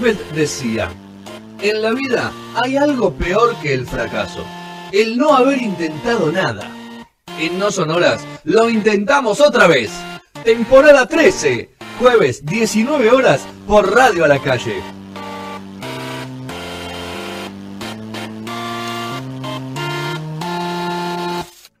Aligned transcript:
Decía, 0.00 0.90
en 1.60 1.82
la 1.82 1.90
vida 1.90 2.32
hay 2.54 2.78
algo 2.78 3.12
peor 3.12 3.54
que 3.60 3.74
el 3.74 3.86
fracaso, 3.86 4.42
el 4.92 5.18
no 5.18 5.34
haber 5.34 5.60
intentado 5.60 6.32
nada. 6.32 6.70
En 7.38 7.58
No 7.58 7.70
Sonoras 7.70 8.24
lo 8.44 8.70
intentamos 8.70 9.42
otra 9.42 9.66
vez. 9.66 9.90
Temporada 10.42 11.06
13, 11.06 11.68
jueves 11.98 12.46
19 12.46 13.10
horas 13.10 13.42
por 13.66 13.94
Radio 13.94 14.24
a 14.24 14.28
la 14.28 14.38
Calle. 14.38 14.82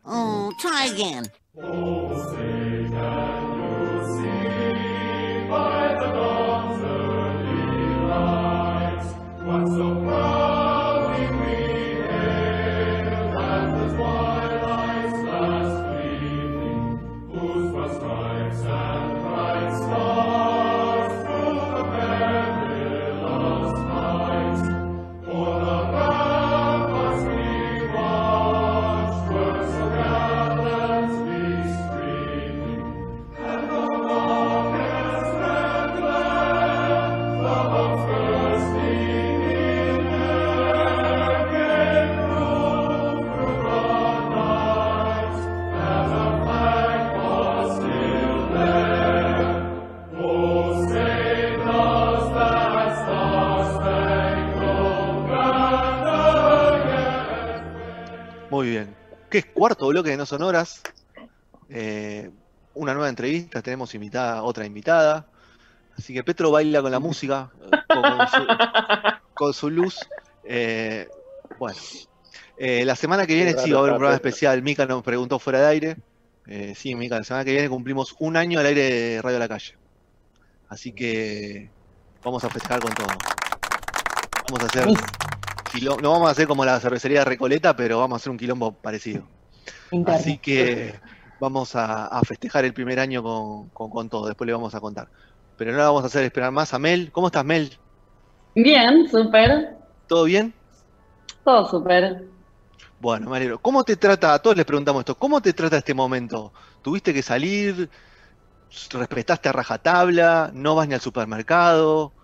Oh, 0.04 0.52
try 0.60 0.90
again. 0.90 1.89
Bloque 59.90 60.10
de 60.10 60.16
No 60.16 60.26
Sonoras? 60.26 60.82
Eh, 61.68 62.30
una 62.74 62.94
nueva 62.94 63.08
entrevista, 63.08 63.62
tenemos 63.62 63.94
invitada, 63.94 64.42
otra 64.42 64.64
invitada. 64.66 65.26
Así 65.98 66.14
que 66.14 66.24
Petro 66.24 66.50
baila 66.50 66.80
con 66.80 66.90
la 66.90 66.98
música, 66.98 67.50
con, 67.88 68.28
su, 68.28 68.46
con 69.34 69.52
su 69.54 69.70
luz. 69.70 69.98
Eh, 70.44 71.08
bueno, 71.58 71.76
Eh, 72.62 72.84
la 72.84 72.94
semana 72.94 73.26
que 73.26 73.34
viene 73.34 73.54
sí 73.54 73.70
va 73.70 73.78
a 73.78 73.80
haber 73.80 73.92
un 73.92 73.98
programa 73.98 74.16
especial. 74.16 74.62
Mica 74.62 74.84
nos 74.84 75.02
preguntó 75.02 75.38
fuera 75.38 75.60
de 75.60 75.66
aire. 75.66 75.96
Eh, 76.46 76.74
sí, 76.76 76.94
Mica, 76.94 77.16
la 77.16 77.24
semana 77.24 77.44
que 77.44 77.52
viene 77.52 77.70
cumplimos 77.70 78.14
un 78.18 78.36
año 78.36 78.60
al 78.60 78.66
aire 78.66 78.82
de 78.82 79.22
Radio 79.22 79.38
La 79.38 79.48
Calle. 79.48 79.76
Así 80.68 80.92
que 80.92 81.70
vamos 82.22 82.44
a 82.44 82.50
festejar 82.50 82.80
con 82.80 82.92
todo. 82.92 83.06
Vamos 84.48 84.62
a 84.62 84.66
hacer. 84.66 84.86
No 86.02 86.10
vamos 86.12 86.28
a 86.28 86.32
hacer 86.32 86.46
como 86.46 86.64
la 86.64 86.78
cervecería 86.80 87.20
de 87.20 87.24
Recoleta, 87.26 87.74
pero 87.74 87.98
vamos 87.98 88.16
a 88.16 88.18
hacer 88.20 88.30
un 88.30 88.36
quilombo 88.36 88.72
parecido. 88.72 89.22
Interno. 89.92 90.24
Así 90.24 90.40
que 90.40 91.00
vamos 91.38 91.74
a, 91.76 92.06
a 92.06 92.22
festejar 92.24 92.64
el 92.64 92.74
primer 92.74 92.98
año 93.00 93.22
con, 93.22 93.70
con- 93.70 93.90
con 93.90 94.08
todo, 94.08 94.26
después 94.26 94.46
le 94.46 94.52
vamos 94.54 94.74
a 94.74 94.80
contar. 94.80 95.10
Pero 95.56 95.72
no 95.72 95.78
la 95.78 95.86
vamos 95.86 96.04
a 96.04 96.06
hacer 96.06 96.24
esperar 96.24 96.52
más 96.52 96.74
a 96.74 96.78
Mel. 96.78 97.12
¿Cómo 97.12 97.28
estás, 97.28 97.44
Mel? 97.44 97.80
Bien, 98.54 99.08
súper. 99.08 99.76
¿Todo 100.06 100.24
bien? 100.24 100.54
Todo 101.44 101.66
súper. 101.68 102.30
Bueno, 102.98 103.30
me 103.30 103.36
alegro. 103.36 103.60
¿Cómo 103.60 103.82
te 103.84 103.96
trata? 103.96 104.34
A 104.34 104.38
todos 104.40 104.56
les 104.56 104.66
preguntamos 104.66 105.00
esto. 105.00 105.16
¿Cómo 105.18 105.40
te 105.40 105.52
trata 105.52 105.78
este 105.78 105.94
momento? 105.94 106.52
¿Tuviste 106.82 107.14
que 107.14 107.22
salir? 107.22 107.90
¿Respetaste 108.92 109.48
a 109.48 109.52
rajatabla? 109.52 110.50
¿No 110.54 110.74
vas 110.74 110.88
ni 110.88 110.94
al 110.94 111.00
supermercado? 111.00 112.14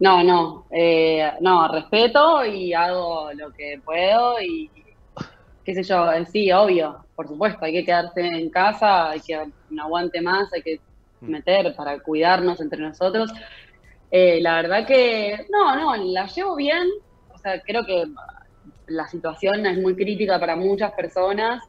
No, 0.00 0.22
no. 0.24 0.66
eh, 0.70 1.32
no, 1.40 1.68
respeto 1.68 2.44
y 2.44 2.72
hago 2.72 3.32
lo 3.34 3.52
que 3.52 3.80
puedo 3.84 4.40
y 4.40 4.70
qué 5.68 5.74
sé 5.74 5.82
yo. 5.82 6.06
Sí, 6.32 6.50
obvio, 6.52 7.06
por 7.14 7.28
supuesto. 7.28 7.64
Hay 7.64 7.72
que 7.72 7.84
quedarse 7.84 8.20
en 8.26 8.50
casa, 8.50 9.10
hay 9.10 9.20
que 9.20 9.36
no 9.70 9.84
aguante 9.84 10.20
más, 10.22 10.52
hay 10.52 10.62
que 10.62 10.78
meter 11.26 11.74
para 11.76 12.00
cuidarnos 12.00 12.60
entre 12.60 12.80
nosotros. 12.80 13.30
Eh, 14.10 14.40
la 14.40 14.56
verdad 14.62 14.86
que 14.86 15.46
no, 15.50 15.76
no, 15.76 15.96
la 16.12 16.26
llevo 16.26 16.56
bien. 16.56 16.88
O 17.28 17.38
sea, 17.38 17.60
creo 17.66 17.84
que 17.86 18.04
la 18.86 19.08
situación 19.08 19.66
es 19.66 19.78
muy 19.78 19.94
crítica 19.96 20.40
para 20.40 20.56
muchas 20.56 20.92
personas, 20.94 21.62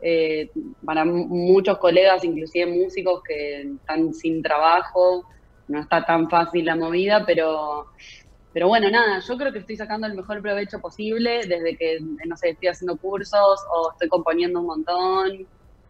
eh, 0.00 0.50
para 0.84 1.04
mu- 1.04 1.26
muchos 1.28 1.78
colegas, 1.78 2.24
inclusive 2.24 2.66
músicos 2.66 3.22
que 3.26 3.62
están 3.62 4.12
sin 4.14 4.42
trabajo. 4.42 5.24
No 5.68 5.80
está 5.80 6.04
tan 6.04 6.30
fácil 6.30 6.64
la 6.66 6.76
movida, 6.76 7.24
pero, 7.26 7.86
pero 8.58 8.66
bueno, 8.66 8.90
nada, 8.90 9.20
yo 9.20 9.36
creo 9.36 9.52
que 9.52 9.60
estoy 9.60 9.76
sacando 9.76 10.08
el 10.08 10.14
mejor 10.14 10.42
provecho 10.42 10.80
posible 10.80 11.46
desde 11.46 11.76
que, 11.76 11.98
no 12.00 12.36
sé, 12.36 12.48
estoy 12.48 12.66
haciendo 12.66 12.96
cursos 12.96 13.60
o 13.72 13.92
estoy 13.92 14.08
componiendo 14.08 14.58
un 14.58 14.66
montón. 14.66 15.46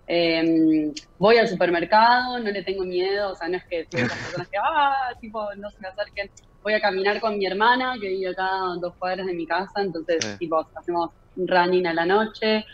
Eh, 0.06 0.92
voy 1.16 1.38
al 1.38 1.48
supermercado, 1.48 2.38
no 2.38 2.50
le 2.50 2.62
tengo 2.62 2.84
miedo, 2.84 3.32
o 3.32 3.34
sea, 3.36 3.48
no 3.48 3.56
es 3.56 3.64
que 3.64 3.86
soy 3.90 4.02
personas 4.02 4.48
que, 4.50 4.58
ah, 4.62 5.14
tipo, 5.18 5.42
no 5.54 5.70
se 5.70 5.80
me 5.80 5.88
acerquen. 5.88 6.30
Voy 6.62 6.74
a 6.74 6.80
caminar 6.82 7.22
con 7.22 7.38
mi 7.38 7.46
hermana, 7.46 7.94
que 7.98 8.10
vive 8.10 8.32
acá 8.32 8.44
a 8.46 8.76
dos 8.78 8.94
cuadras 8.98 9.26
de 9.26 9.32
mi 9.32 9.46
casa, 9.46 9.80
entonces, 9.80 10.36
tipo, 10.38 10.62
hacemos 10.74 11.08
running 11.36 11.86
a 11.86 11.94
la 11.94 12.04
noche. 12.04 12.66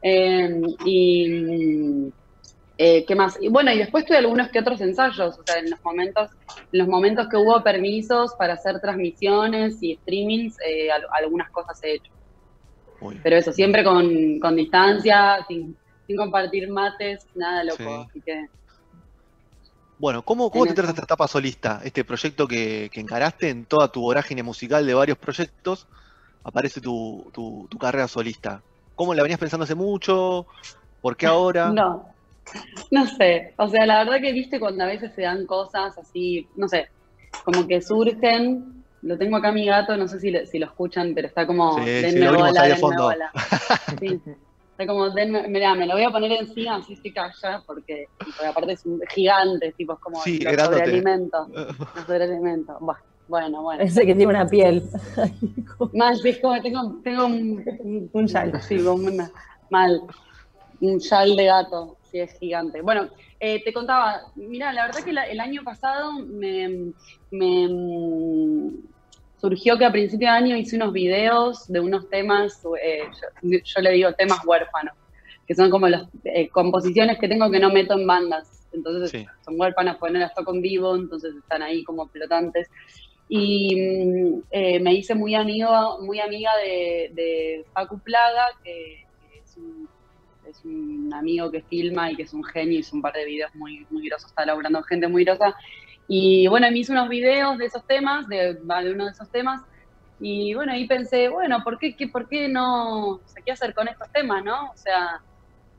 Eh, 0.00 0.60
y, 0.86 2.12
eh, 2.82 3.04
¿qué 3.06 3.14
más? 3.14 3.36
Y 3.40 3.48
bueno, 3.48 3.72
y 3.72 3.78
después 3.78 4.04
tuve 4.06 4.16
algunos 4.18 4.48
que 4.50 4.58
otros 4.60 4.80
ensayos, 4.80 5.38
o 5.38 5.44
sea, 5.44 5.58
en 5.58 5.70
los 5.70 5.78
momentos, 5.84 6.30
en 6.72 6.78
los 6.78 6.88
momentos 6.88 7.28
que 7.28 7.36
hubo 7.36 7.62
permisos 7.62 8.32
para 8.38 8.54
hacer 8.54 8.80
transmisiones 8.80 9.82
y 9.82 9.96
streamings, 9.96 10.56
eh, 10.66 10.90
al- 10.90 11.06
algunas 11.22 11.50
cosas 11.50 11.78
he 11.82 11.94
hecho. 11.94 12.12
Pero 13.22 13.36
eso, 13.36 13.52
siempre 13.52 13.84
con, 13.84 14.38
con 14.40 14.56
distancia, 14.56 15.44
sin, 15.48 15.76
sin 16.06 16.16
compartir 16.16 16.70
mates, 16.70 17.26
nada 17.34 17.64
loco. 17.64 17.76
Sí. 17.76 17.84
Así 18.08 18.22
que 18.24 18.46
Bueno, 19.98 20.22
¿cómo, 20.22 20.50
cómo 20.50 20.64
te 20.64 20.72
trata 20.72 20.90
eso. 20.90 20.94
esta 20.94 21.04
etapa 21.04 21.28
solista? 21.28 21.80
Este 21.84 22.04
proyecto 22.04 22.48
que, 22.48 22.88
que 22.92 23.00
encaraste 23.00 23.50
en 23.50 23.66
toda 23.66 23.92
tu 23.92 24.00
vorágine 24.00 24.42
musical 24.42 24.86
de 24.86 24.94
varios 24.94 25.18
proyectos, 25.18 25.86
aparece 26.42 26.80
tu, 26.80 27.30
tu, 27.34 27.68
tu 27.70 27.76
carrera 27.78 28.08
solista. 28.08 28.64
¿Cómo 28.94 29.14
la 29.14 29.22
venías 29.22 29.38
pensando 29.38 29.64
hace 29.64 29.74
mucho? 29.74 30.46
¿Por 31.02 31.16
qué 31.18 31.26
ahora? 31.26 31.70
no, 31.74 32.14
no 32.90 33.06
sé. 33.06 33.54
O 33.58 33.68
sea, 33.68 33.86
la 33.86 34.04
verdad 34.04 34.20
que 34.20 34.32
viste 34.32 34.58
cuando 34.60 34.84
a 34.84 34.88
veces 34.88 35.14
se 35.14 35.22
dan 35.22 35.46
cosas 35.46 35.96
así, 35.98 36.48
no 36.56 36.68
sé, 36.68 36.88
como 37.44 37.66
que 37.66 37.80
surgen. 37.80 38.84
Lo 39.02 39.16
tengo 39.16 39.36
acá 39.38 39.50
mi 39.50 39.64
gato, 39.64 39.96
no 39.96 40.06
sé 40.08 40.20
si, 40.20 40.30
lo- 40.30 40.44
si 40.44 40.58
lo 40.58 40.66
escuchan, 40.66 41.12
pero 41.14 41.26
está 41.28 41.46
como, 41.46 41.78
Sí, 41.78 41.84
sí, 41.84 42.02
denme 42.02 42.28
oímos 42.28 42.48
bola, 42.48 42.60
ahí 42.62 42.68
de 42.68 42.74
denme 42.74 42.80
fondo. 42.80 43.02
bola. 43.04 43.30
Sí. 44.00 44.22
Está 44.72 44.86
como, 44.92 45.10
denme, 45.10 45.46
mirá, 45.48 45.74
me 45.74 45.86
lo 45.86 45.94
voy 45.94 46.04
a 46.04 46.10
poner 46.10 46.32
encima, 46.32 46.76
así 46.76 46.96
se 46.96 47.12
calla, 47.12 47.62
porque, 47.66 48.06
porque 48.18 48.46
aparte 48.46 48.72
es 48.72 48.86
un 48.86 48.98
gigante, 49.12 49.72
tipo, 49.76 49.92
es 49.94 49.98
como 50.00 50.20
Sí, 50.22 50.38
sobrealimento, 50.42 51.48
sobrealimento. 52.06 52.78
Buah, 52.80 52.96
Bueno, 53.26 53.62
bueno. 53.62 53.78
Parece 53.80 54.00
que 54.06 54.14
tiene 54.14 54.26
una 54.30 54.46
piel. 54.46 54.82
Mal, 55.92 56.16
sí, 56.16 56.30
es 56.30 56.40
como 56.40 56.60
tengo, 56.62 57.00
tengo 57.04 57.26
un, 57.26 57.62
un, 57.80 58.10
Un 58.12 58.26
chal. 58.26 58.60
Sí, 58.62 58.82
como 58.82 59.06
una- 59.08 59.30
mal. 59.70 60.00
Un 60.80 60.98
chal 60.98 61.36
de 61.36 61.44
gato, 61.44 61.98
sí, 62.10 62.18
es 62.20 62.32
gigante. 62.38 62.80
Bueno, 62.82 63.08
eh, 63.38 63.62
te 63.62 63.72
contaba, 63.72 64.20
mira, 64.34 64.72
la 64.72 64.86
verdad 64.86 65.04
que 65.04 65.12
la- 65.12 65.28
el 65.28 65.40
año 65.40 65.62
pasado 65.64 66.12
me, 66.26 66.92
me, 67.30 67.68
mm, 67.68 68.74
surgió 69.36 69.78
que 69.78 69.84
a 69.84 69.92
principio 69.92 70.28
de 70.28 70.34
año 70.34 70.56
hice 70.56 70.76
unos 70.76 70.92
videos 70.92 71.66
de 71.68 71.80
unos 71.80 72.08
temas, 72.10 72.60
eh, 72.82 73.04
yo, 73.42 73.58
yo 73.62 73.80
le 73.82 73.92
digo 73.92 74.12
temas 74.14 74.40
huérfanos, 74.44 74.94
que 75.46 75.54
son 75.54 75.70
como 75.70 75.88
las 75.88 76.02
eh, 76.24 76.48
composiciones 76.50 77.18
que 77.18 77.28
tengo 77.28 77.50
que 77.50 77.58
no 77.60 77.70
meto 77.70 77.94
en 77.94 78.06
bandas. 78.06 78.68
Entonces 78.72 79.10
Sí. 79.10 79.26
son 79.44 79.54
huérfanas, 79.58 79.96
pues 79.98 80.12
no 80.12 80.18
las 80.20 80.34
toco 80.34 80.54
en 80.54 80.62
vivo, 80.62 80.94
entonces 80.94 81.34
están 81.34 81.62
ahí 81.62 81.82
como 81.84 82.08
flotantes. 82.08 82.68
Y 83.28 83.76
mm, 83.76 84.42
eh, 84.50 84.80
me 84.80 84.94
hice 84.94 85.14
muy 85.14 85.34
amiga, 85.34 85.96
muy 86.00 86.20
amiga 86.20 86.50
de, 86.64 87.10
de 87.14 87.66
Facu 87.72 88.00
Plaga, 88.00 88.44
que, 88.62 89.04
que 89.18 89.38
es, 89.38 89.56
un, 89.56 89.88
es 90.50 90.64
un 90.64 91.12
amigo 91.14 91.50
que 91.50 91.62
filma 91.62 92.10
y 92.10 92.16
que 92.16 92.22
es 92.24 92.32
un 92.32 92.44
genio, 92.44 92.78
hizo 92.78 92.96
un 92.96 93.02
par 93.02 93.12
de 93.14 93.24
videos 93.24 93.54
muy, 93.54 93.86
muy 93.90 94.08
grosos, 94.08 94.30
está 94.30 94.46
laburando 94.46 94.82
gente 94.82 95.08
muy 95.08 95.24
grosa. 95.24 95.54
Y 96.08 96.46
bueno, 96.48 96.70
me 96.70 96.78
hice 96.78 96.92
unos 96.92 97.08
videos 97.08 97.58
de 97.58 97.66
esos 97.66 97.86
temas, 97.86 98.26
de, 98.28 98.54
de 98.54 98.92
uno 98.92 99.04
de 99.04 99.10
esos 99.12 99.30
temas, 99.30 99.62
y 100.20 100.54
bueno, 100.54 100.72
ahí 100.72 100.86
pensé, 100.86 101.28
bueno, 101.28 101.64
¿por 101.64 101.78
qué, 101.78 101.96
qué, 101.96 102.06
por 102.06 102.28
qué 102.28 102.46
no, 102.48 103.12
o 103.12 103.20
sea, 103.24 103.42
qué 103.42 103.52
hacer 103.52 103.74
con 103.74 103.88
estos 103.88 104.10
temas, 104.12 104.44
no? 104.44 104.70
O 104.70 104.76
sea, 104.76 105.22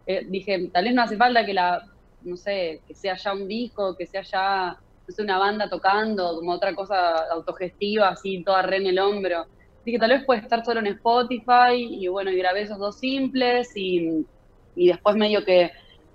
eh, 0.08 0.26
dije, 0.28 0.70
tal 0.74 0.86
vez 0.86 0.96
no 0.96 1.04
hace 1.04 1.16
falta 1.16 1.46
que 1.46 1.54
la, 1.54 1.86
no 2.24 2.36
sé, 2.36 2.82
que 2.88 2.96
sea 2.96 3.16
ya 3.16 3.34
un 3.34 3.48
disco, 3.48 3.96
que 3.96 4.08
sea 4.08 4.24
ya 4.24 4.80
no 5.08 5.14
sé, 5.14 5.22
una 5.22 5.38
banda 5.38 5.70
tocando, 5.70 6.36
como 6.36 6.54
otra 6.54 6.74
cosa 6.74 7.28
autogestiva, 7.32 8.10
así 8.10 8.44
toda 8.44 8.64
re 8.64 8.78
en 8.78 8.88
el 8.88 9.00
hombro. 9.00 9.46
Que 9.86 10.00
tal 10.00 10.12
vez 10.12 10.26
puede 10.26 10.42
estar 10.42 10.64
solo 10.66 10.80
en 10.80 10.88
Spotify 10.88 11.76
y 11.76 12.08
bueno, 12.08 12.32
y 12.32 12.38
grabé 12.38 12.62
esos 12.64 12.78
dos 12.80 13.00
simples 13.00 13.72
y, 13.76 14.26
y 14.76 14.88
después 14.88 15.16
medio 15.16 15.44
que, 15.44 15.72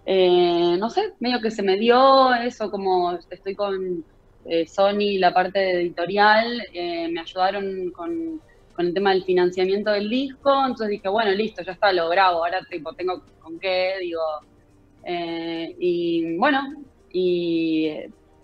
eh, 0.06 0.76
no 0.78 0.90
sé, 0.90 1.14
medio 1.20 1.40
que 1.40 1.50
se 1.50 1.62
me 1.62 1.76
dio 1.76 2.34
eso, 2.34 2.70
como 2.70 3.12
estoy 3.30 3.54
con 3.54 4.04
eh, 4.44 4.66
Sony, 4.66 5.18
la 5.18 5.32
parte 5.34 5.80
editorial, 5.80 6.62
eh, 6.72 7.08
me 7.08 7.20
ayudaron 7.20 7.90
con, 7.90 8.40
con, 8.74 8.86
el 8.86 8.94
tema 8.94 9.10
del 9.10 9.24
financiamiento 9.24 9.90
del 9.90 10.08
disco, 10.08 10.52
entonces 10.60 10.88
dije, 10.88 11.08
bueno, 11.08 11.32
listo, 11.32 11.62
ya 11.62 11.72
está, 11.72 11.92
lo 11.92 12.08
grabo, 12.08 12.44
ahora 12.44 12.60
tipo, 12.70 12.92
tengo 12.92 13.22
con 13.40 13.58
qué, 13.58 13.94
digo, 14.00 14.20
y 15.78 16.36
bueno, 16.36 16.84
y 17.12 17.90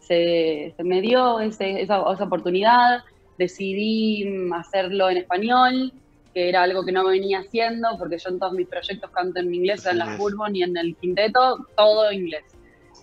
se, 0.00 0.74
me 0.78 1.00
dio 1.00 1.40
esa, 1.40 1.64
esa, 1.66 2.00
oportunidad, 2.00 3.04
decidí 3.38 4.50
hacerlo 4.54 5.10
en 5.10 5.18
español, 5.18 5.92
que 6.32 6.48
era 6.48 6.62
algo 6.62 6.84
que 6.84 6.92
no 6.92 7.06
venía 7.06 7.40
haciendo, 7.40 7.88
porque 7.98 8.18
yo 8.18 8.30
en 8.30 8.38
todos 8.38 8.52
mis 8.52 8.68
proyectos 8.68 9.10
canto 9.10 9.40
en 9.40 9.54
inglés, 9.54 9.84
en 9.86 9.98
las 9.98 10.16
Bourbon 10.18 10.54
y 10.56 10.62
en 10.62 10.76
el 10.76 10.96
quinteto, 10.96 11.66
todo 11.76 12.10
inglés. 12.10 12.44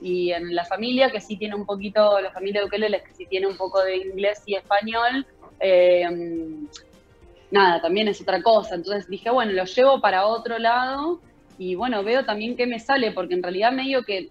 Y 0.02 0.32
en 0.32 0.56
la 0.56 0.66
familia, 0.66 1.12
que 1.12 1.20
sí 1.20 1.38
tiene 1.38 1.56
un 1.56 1.66
poquito, 1.66 2.20
la 2.22 2.32
familia 2.32 2.62
de 2.62 2.68
Ukelele, 2.68 3.04
que 3.04 3.14
sí 3.14 3.26
tiene 3.26 3.48
un 3.48 3.58
poco 3.58 3.84
de 3.84 3.98
inglés 3.98 4.42
y 4.46 4.56
español, 4.56 5.28
eh, 5.60 6.08
nada, 7.52 7.82
también 7.82 8.08
es 8.08 8.22
otra 8.22 8.42
cosa. 8.42 8.76
Entonces 8.76 9.08
dije, 9.08 9.30
bueno, 9.30 9.52
lo 9.52 9.66
llevo 9.66 10.02
para 10.02 10.26
otro 10.26 10.58
lado 10.58 11.20
y 11.58 11.76
bueno, 11.76 12.04
veo 12.04 12.26
también 12.26 12.56
qué 12.56 12.66
me 12.66 12.80
sale, 12.80 13.12
porque 13.12 13.34
en 13.34 13.44
realidad 13.44 13.72
medio 13.72 14.04
que 14.04 14.30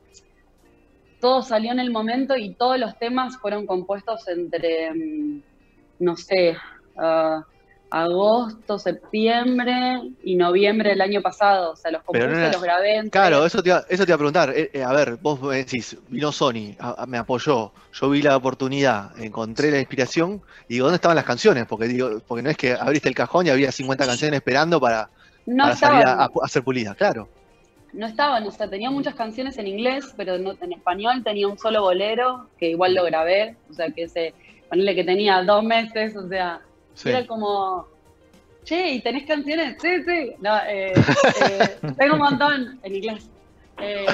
todo 1.21 1.43
salió 1.43 1.73
en 1.73 1.81
el 1.81 1.91
momento 1.91 2.37
y 2.37 2.55
todos 2.55 2.79
los 2.79 2.99
temas 2.99 3.37
fueron 3.39 3.67
compuestos 3.67 4.27
entre, 4.29 4.93
mm, 4.93 5.43
no 6.01 6.17
sé, 6.17 6.57
uh, 6.97 7.43
agosto, 7.91 8.79
septiembre 8.79 10.01
y 10.23 10.37
noviembre 10.37 10.91
del 10.91 11.01
año 11.01 11.23
pasado. 11.23 11.73
O 11.73 11.77
sea, 11.77 11.91
los 11.91 12.03
compuse, 12.03 12.53
los 12.53 12.63
grabé. 12.63 13.09
Claro, 13.11 13.47
eso 13.47 13.63
te, 13.63 13.71
iba, 13.71 13.85
eso 13.89 14.05
te 14.05 14.11
iba 14.11 14.15
a 14.15 14.19
preguntar. 14.19 14.53
Eh, 14.55 14.71
eh, 14.73 14.83
a 14.83 14.93
ver, 14.93 15.17
vos 15.17 15.41
me 15.41 15.57
decís, 15.57 15.97
vino 16.09 16.33
Sony, 16.33 16.77
me 17.07 17.19
apoyó, 17.19 17.73
yo 17.93 18.11
vi 18.11 18.23
la 18.23 18.37
oportunidad, 18.37 19.19
encontré 19.19 19.71
la 19.71 19.79
inspiración 19.79 20.43
y 20.69 20.75
digo, 20.75 20.87
¿dónde 20.87 20.97
estaban 20.97 21.17
las 21.17 21.25
canciones? 21.25 21.67
Porque 21.67 21.89
digo, 21.89 22.21
porque 22.27 22.43
no 22.43 22.51
es 22.51 22.57
que 22.57 22.73
abriste 22.73 23.09
el 23.09 23.15
cajón 23.15 23.47
y 23.47 23.51
había 23.51 23.73
50 23.73 24.07
canciones 24.07 24.37
esperando 24.37 24.81
para, 24.81 25.11
salir 25.75 26.07
a, 26.07 26.29
hacer 26.43 26.63
pulidas, 26.63 26.97
claro. 26.97 27.29
No 27.95 28.07
estaban, 28.07 28.47
o 28.47 28.51
sea, 28.51 28.69
tenía 28.69 28.91
muchas 28.91 29.15
canciones 29.15 29.57
en 29.57 29.67
inglés, 29.67 30.13
pero 30.15 30.39
no, 30.39 30.53
en 30.61 30.73
español 30.75 31.25
tenía 31.25 31.49
un 31.49 31.59
solo 31.59 31.81
bolero, 31.81 32.49
que 32.59 32.69
igual 32.69 32.95
lo 32.95 33.05
grabé, 33.05 33.57
o 33.71 33.73
sea, 33.73 33.91
que 33.91 34.03
ese, 34.03 34.35
ponele 34.69 34.95
que 34.95 35.05
tenía 35.05 35.43
dos 35.43 35.65
meses, 35.65 36.15
o 36.15 36.29
sea, 36.29 36.61
era 37.05 37.27
como, 37.27 37.87
che, 38.65 38.93
¿y 38.93 39.01
tenés 39.01 39.27
canciones? 39.27 39.77
Sí, 39.81 40.03
sí. 40.05 40.35
No, 40.41 40.57
eh, 40.67 40.93
eh, 40.95 41.79
tengo 41.97 42.15
un 42.15 42.21
montón 42.21 42.81
en 42.83 42.95
inglés. 42.95 43.29
Eh, 43.81 44.07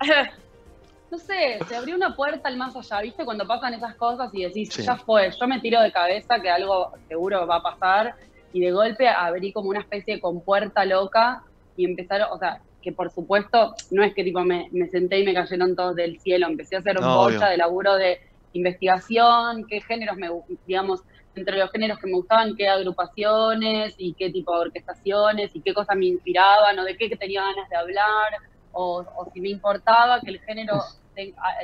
no 1.10 1.18
sé, 1.18 1.58
se 1.68 1.76
abrió 1.76 1.94
una 1.94 2.14
puerta 2.16 2.48
al 2.48 2.56
más 2.56 2.74
allá, 2.76 3.00
¿viste? 3.02 3.24
Cuando 3.24 3.46
pasan 3.46 3.74
esas 3.74 3.94
cosas 3.94 4.30
y 4.34 4.44
decís, 4.44 4.70
ya 4.76 4.96
fue, 4.96 5.30
yo 5.38 5.46
me 5.46 5.60
tiro 5.60 5.80
de 5.80 5.92
cabeza 5.92 6.40
que 6.40 6.50
algo 6.50 6.92
seguro 7.08 7.46
va 7.46 7.56
a 7.56 7.62
pasar 7.62 8.14
y 8.52 8.60
de 8.60 8.72
golpe 8.72 9.08
abrí 9.08 9.52
como 9.52 9.70
una 9.70 9.80
especie 9.80 10.14
de 10.14 10.20
compuerta 10.20 10.84
loca 10.84 11.42
y 11.76 11.84
empezaron, 11.84 12.28
o 12.32 12.38
sea, 12.38 12.60
que 12.82 12.92
por 12.92 13.10
supuesto 13.10 13.74
no 13.90 14.02
es 14.02 14.14
que 14.14 14.24
tipo 14.24 14.42
me, 14.42 14.70
senté 14.90 15.20
y 15.20 15.24
me 15.24 15.34
cayeron 15.34 15.76
todos 15.76 15.94
del 15.96 16.18
cielo, 16.20 16.46
empecé 16.46 16.76
a 16.76 16.78
hacer 16.78 16.98
un 16.98 17.06
bocha 17.06 17.48
de 17.48 17.56
laburo 17.56 17.96
de 17.96 18.20
investigación, 18.52 19.66
qué 19.68 19.80
géneros 19.80 20.16
me, 20.16 20.30
digamos, 20.66 21.02
entre 21.36 21.58
los 21.58 21.70
géneros 21.70 21.98
que 21.98 22.06
me 22.06 22.14
gustaban, 22.14 22.56
qué 22.56 22.68
agrupaciones 22.68 23.94
y 23.98 24.14
qué 24.14 24.30
tipo 24.30 24.54
de 24.54 24.66
orquestaciones 24.66 25.54
y 25.54 25.60
qué 25.60 25.74
cosas 25.74 25.96
me 25.96 26.06
inspiraban 26.06 26.78
o 26.78 26.84
de 26.84 26.96
qué 26.96 27.14
tenía 27.16 27.42
ganas 27.42 27.68
de 27.68 27.76
hablar 27.76 28.32
o, 28.72 29.04
si 29.32 29.40
me 29.40 29.48
importaba 29.48 30.20
que 30.20 30.30
el 30.30 30.40
género, 30.40 30.82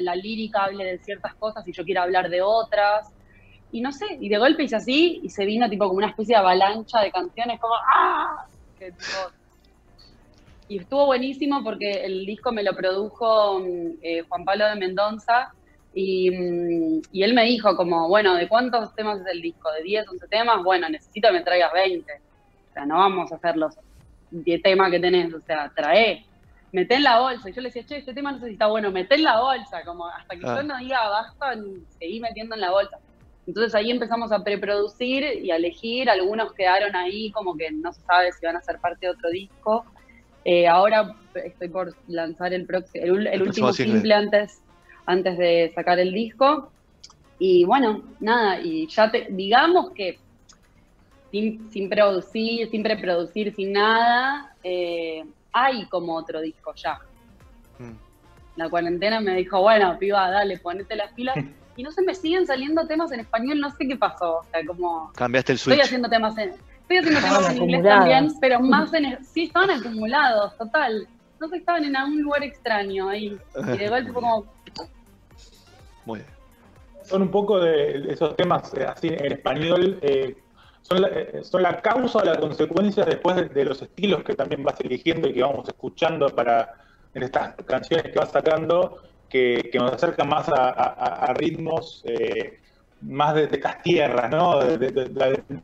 la 0.00 0.16
lírica 0.16 0.64
hable 0.64 0.84
de 0.84 0.98
ciertas 0.98 1.34
cosas 1.34 1.66
y 1.68 1.72
yo 1.72 1.84
quiera 1.84 2.04
hablar 2.04 2.30
de 2.30 2.40
otras. 2.40 3.12
Y 3.70 3.80
no 3.80 3.92
sé, 3.92 4.06
y 4.20 4.28
de 4.28 4.38
golpe 4.38 4.64
hice 4.64 4.76
así 4.76 5.20
y 5.22 5.30
se 5.30 5.44
vino 5.44 5.68
tipo 5.68 5.86
como 5.86 5.98
una 5.98 6.08
especie 6.08 6.34
de 6.34 6.40
avalancha 6.40 7.00
de 7.00 7.10
canciones 7.10 7.60
como 7.60 7.74
¡ah! 7.74 8.46
y 10.68 10.78
estuvo 10.78 11.06
buenísimo 11.06 11.62
porque 11.62 12.04
el 12.04 12.24
disco 12.26 12.50
me 12.50 12.62
lo 12.62 12.74
produjo 12.74 13.60
mm, 13.60 13.98
eh, 14.02 14.22
Juan 14.28 14.44
Pablo 14.44 14.66
de 14.68 14.76
Mendoza, 14.76 15.52
Mm, 15.94 17.00
y, 17.12 17.22
él 17.22 17.34
me 17.34 17.44
dijo 17.44 17.76
como, 17.76 18.08
bueno, 18.08 18.34
¿de 18.34 18.48
cuántos 18.48 18.94
temas 18.94 19.20
es 19.20 19.26
el 19.26 19.42
disco? 19.42 19.70
¿De 19.72 19.82
10, 19.82 20.08
11 20.08 20.28
temas? 20.28 20.62
Bueno, 20.62 20.88
necesito 20.88 21.28
que 21.28 21.34
me 21.34 21.42
traigas 21.42 21.72
20. 21.72 22.12
O 22.12 22.72
sea, 22.72 22.86
no 22.86 22.96
vamos 22.96 23.30
a 23.32 23.36
hacer 23.36 23.56
los 23.56 23.74
10 24.30 24.62
temas 24.62 24.90
que 24.90 25.00
tenés, 25.00 25.32
o 25.34 25.40
sea, 25.40 25.70
trae. 25.74 26.24
Meté 26.72 26.94
en 26.94 27.02
la 27.02 27.20
bolsa. 27.20 27.50
Y 27.50 27.52
yo 27.52 27.60
le 27.60 27.68
decía, 27.68 27.84
che, 27.84 27.98
este 27.98 28.14
tema 28.14 28.32
no 28.32 28.38
sé 28.38 28.46
si 28.46 28.52
está 28.52 28.66
bueno, 28.68 28.90
meté 28.90 29.16
en 29.16 29.24
la 29.24 29.40
bolsa. 29.40 29.84
Como 29.84 30.06
hasta 30.06 30.34
que 30.34 30.40
yo 30.40 30.62
no 30.62 30.78
diga 30.78 31.06
basta, 31.10 31.54
seguí 31.98 32.20
metiendo 32.20 32.54
en 32.54 32.62
la 32.62 32.70
bolsa. 32.70 32.98
Entonces 33.46 33.74
ahí 33.74 33.90
empezamos 33.90 34.32
a 34.32 34.42
preproducir 34.42 35.22
y 35.42 35.50
a 35.50 35.56
elegir. 35.56 36.08
Algunos 36.08 36.54
quedaron 36.54 36.96
ahí 36.96 37.30
como 37.32 37.56
que 37.58 37.70
no 37.70 37.92
se 37.92 38.00
sabe 38.02 38.32
si 38.32 38.46
van 38.46 38.56
a 38.56 38.62
ser 38.62 38.78
parte 38.78 39.04
de 39.04 39.12
otro 39.12 39.28
disco. 39.28 39.84
Eh, 40.46 40.66
ahora 40.66 41.14
estoy 41.34 41.68
por 41.68 41.94
lanzar 42.08 42.54
el, 42.54 42.66
el, 42.94 43.26
el 43.26 43.42
último 43.42 43.72
simple 43.74 44.14
antes 44.14 44.62
antes 45.06 45.38
de 45.38 45.72
sacar 45.74 45.98
el 45.98 46.12
disco. 46.12 46.70
Y 47.38 47.64
bueno, 47.64 48.02
nada, 48.20 48.60
y 48.60 48.86
ya 48.86 49.10
te, 49.10 49.26
digamos 49.30 49.90
que 49.90 50.18
sin, 51.30 51.70
sin 51.70 51.88
producir, 51.88 52.70
sin 52.70 52.82
preproducir, 52.82 53.54
sin 53.54 53.72
nada, 53.72 54.54
eh, 54.62 55.24
hay 55.52 55.86
como 55.86 56.14
otro 56.14 56.40
disco 56.40 56.72
ya. 56.76 56.98
Mm. 57.78 57.96
La 58.56 58.68
cuarentena 58.68 59.20
me 59.20 59.34
dijo, 59.34 59.60
bueno, 59.60 59.98
piba, 59.98 60.30
dale, 60.30 60.58
ponete 60.58 60.94
las 60.94 61.12
pilas. 61.12 61.36
y 61.76 61.82
no 61.82 61.90
se 61.90 62.02
me 62.02 62.14
siguen 62.14 62.46
saliendo 62.46 62.86
temas 62.86 63.12
en 63.12 63.20
español, 63.20 63.60
no 63.60 63.70
sé 63.70 63.88
qué 63.88 63.96
pasó. 63.96 64.38
O 64.38 64.44
sea, 64.50 64.64
como. 64.66 65.12
Cambiaste 65.14 65.52
el 65.52 65.58
switch. 65.58 65.74
Estoy 65.74 65.86
haciendo 65.86 66.08
temas 66.08 66.36
en. 66.38 66.50
Estoy 66.82 66.98
haciendo 66.98 67.20
temas 67.20 67.50
en 67.50 67.62
inglés 67.62 67.82
también, 67.84 68.28
pero 68.40 68.60
más 68.60 68.92
en. 68.92 69.24
Sí, 69.24 69.44
estaban 69.44 69.70
acumulados, 69.70 70.56
total. 70.58 71.08
No 71.42 71.48
sé, 71.48 71.56
estaban 71.56 71.84
en 71.84 71.96
algún 71.96 72.22
lugar 72.22 72.44
extraño 72.44 73.08
ahí. 73.08 73.36
Y 73.56 73.76
de 73.76 73.88
golpe 73.88 74.12
como, 74.14 74.46
muy 76.04 76.20
bien. 76.20 76.30
Son 77.02 77.20
un 77.20 77.32
poco 77.32 77.58
de 77.58 78.12
esos 78.12 78.36
temas 78.36 78.72
eh, 78.74 78.84
así 78.84 79.08
en 79.08 79.32
español, 79.32 79.98
eh, 80.02 80.36
son, 80.82 81.02
la, 81.02 81.08
eh, 81.08 81.40
son, 81.42 81.64
la, 81.64 81.80
causa 81.80 82.20
o 82.20 82.24
la 82.24 82.38
consecuencia 82.38 83.04
después 83.04 83.52
de, 83.52 83.64
los 83.64 83.82
estilos 83.82 84.22
que 84.22 84.34
también 84.34 84.62
vas 84.62 84.80
eligiendo 84.80 85.28
y 85.28 85.34
que 85.34 85.42
vamos 85.42 85.68
escuchando 85.68 86.28
para 86.28 86.74
en 87.12 87.24
estas 87.24 87.56
canciones 87.66 88.12
que 88.12 88.20
vas 88.20 88.30
sacando, 88.30 89.02
que, 89.28 89.68
nos 89.74 89.94
acercan 89.94 90.28
más 90.28 90.48
a, 90.48 91.34
ritmos 91.34 92.04
más 93.00 93.34
de, 93.34 93.48
estas 93.50 93.82
tierras, 93.82 94.30
¿no? 94.30 94.60
De, 94.60 95.10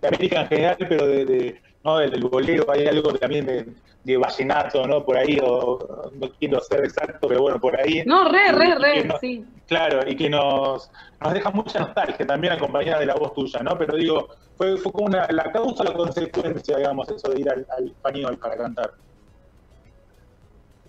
América 0.03 0.41
en 0.41 0.49
general, 0.49 0.77
pero 0.81 1.07
de, 1.07 1.63
¿no? 1.89 1.99
del 1.99 2.25
bolero, 2.25 2.71
hay 2.71 2.87
algo 2.87 3.13
también 3.15 3.47
de, 3.47 3.67
de 4.05 4.17
vallenato, 4.17 4.87
¿no? 4.87 5.05
Por 5.05 5.17
ahí, 5.17 5.39
o 5.43 6.11
no 6.15 6.31
quiero 6.39 6.61
ser 6.61 6.85
exacto, 6.85 7.29
pero 7.29 7.43
bueno, 7.43 7.61
por 7.61 7.79
ahí. 7.79 8.03
No, 8.07 8.29
re, 8.29 8.53
re, 8.53 8.75
re, 8.77 9.09
sí. 9.21 9.45
Claro, 9.67 10.01
y 10.09 10.17
que 10.17 10.31
nos, 10.31 10.91
nos 11.21 11.33
deja 11.35 11.51
mucha 11.51 11.81
nostalgia 11.81 12.27
también 12.27 12.55
acompañada 12.55 13.01
de 13.01 13.07
la 13.07 13.15
voz 13.15 13.35
tuya, 13.35 13.61
¿no? 13.61 13.77
Pero 13.77 13.97
digo, 13.97 14.29
fue, 14.57 14.77
fue 14.79 14.93
como 14.93 15.07
una, 15.07 15.27
la 15.31 15.53
causa, 15.53 15.85
la 15.85 15.93
consecuencia, 15.93 16.77
digamos, 16.79 17.09
eso 17.11 17.29
de 17.29 17.41
ir 17.41 17.51
al, 17.51 17.67
español 17.87 18.39
para 18.39 18.57
cantar. 18.57 18.93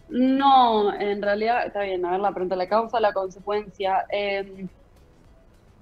No, 0.08 0.94
en 0.94 1.22
realidad, 1.22 1.65
está 1.68 1.82
bien, 1.82 2.06
a 2.06 2.12
ver 2.12 2.20
la 2.22 2.32
pregunta, 2.32 2.56
la 2.56 2.68
causa, 2.68 3.00
la 3.00 3.13
consecuencia. 3.13 4.06
Em, 4.10 4.68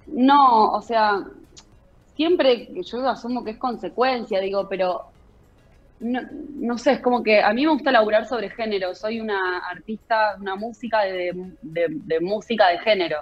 no, 0.08 0.72
o 0.72 0.82
sea, 0.82 1.24
siempre 2.18 2.68
yo 2.82 3.08
asumo 3.08 3.44
que 3.44 3.52
es 3.52 3.58
consecuencia, 3.58 4.40
digo, 4.40 4.68
pero 4.68 5.04
no, 6.00 6.20
no, 6.56 6.76
sé, 6.76 6.94
es 6.94 7.00
como 7.00 7.22
que 7.22 7.40
a 7.40 7.52
mí 7.52 7.64
me 7.64 7.70
gusta 7.70 7.92
laburar 7.92 8.26
sobre 8.26 8.50
género, 8.50 8.92
soy 8.92 9.20
una 9.20 9.58
artista, 9.58 10.34
una 10.40 10.56
música 10.56 11.02
de, 11.04 11.32
música 12.20 12.70
de 12.70 12.78
género. 12.80 13.18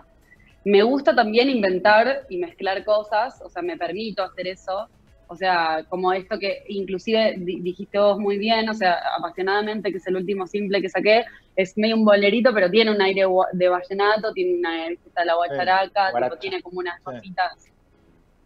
Me 0.64 0.82
gusta 0.82 1.14
también 1.14 1.50
inventar 1.50 2.22
y 2.30 2.38
mezclar 2.38 2.86
cosas, 2.86 3.38
o 3.42 3.50
sea, 3.50 3.60
me 3.60 3.76
permito 3.76 4.22
hacer 4.22 4.46
eso, 4.46 4.88
o 5.28 5.36
sea, 5.36 5.84
como 5.90 6.14
esto 6.14 6.38
que 6.38 6.64
inclusive 6.68 7.34
dijiste 7.36 7.98
vos 7.98 8.18
muy 8.18 8.38
bien, 8.38 8.66
o 8.70 8.74
sea, 8.74 8.98
apasionadamente, 9.18 9.90
que 9.90 9.98
es 9.98 10.06
el 10.06 10.16
último 10.16 10.46
simple 10.46 10.80
que 10.80 10.88
saqué, 10.88 11.26
es 11.54 11.76
medio 11.76 11.96
un 11.96 12.04
bolerito, 12.06 12.50
pero 12.54 12.70
tiene 12.70 12.92
un 12.92 13.02
aire 13.02 13.24
de 13.52 13.68
vallenato, 13.68 14.32
tiene 14.32 14.58
una, 14.58 14.86
está 14.88 15.22
la 15.26 15.34
guacharaca, 15.34 16.12
tiene 16.40 16.62
como 16.62 16.78
unas 16.78 16.98
cositas. 17.02 17.52
Sí, 17.58 17.75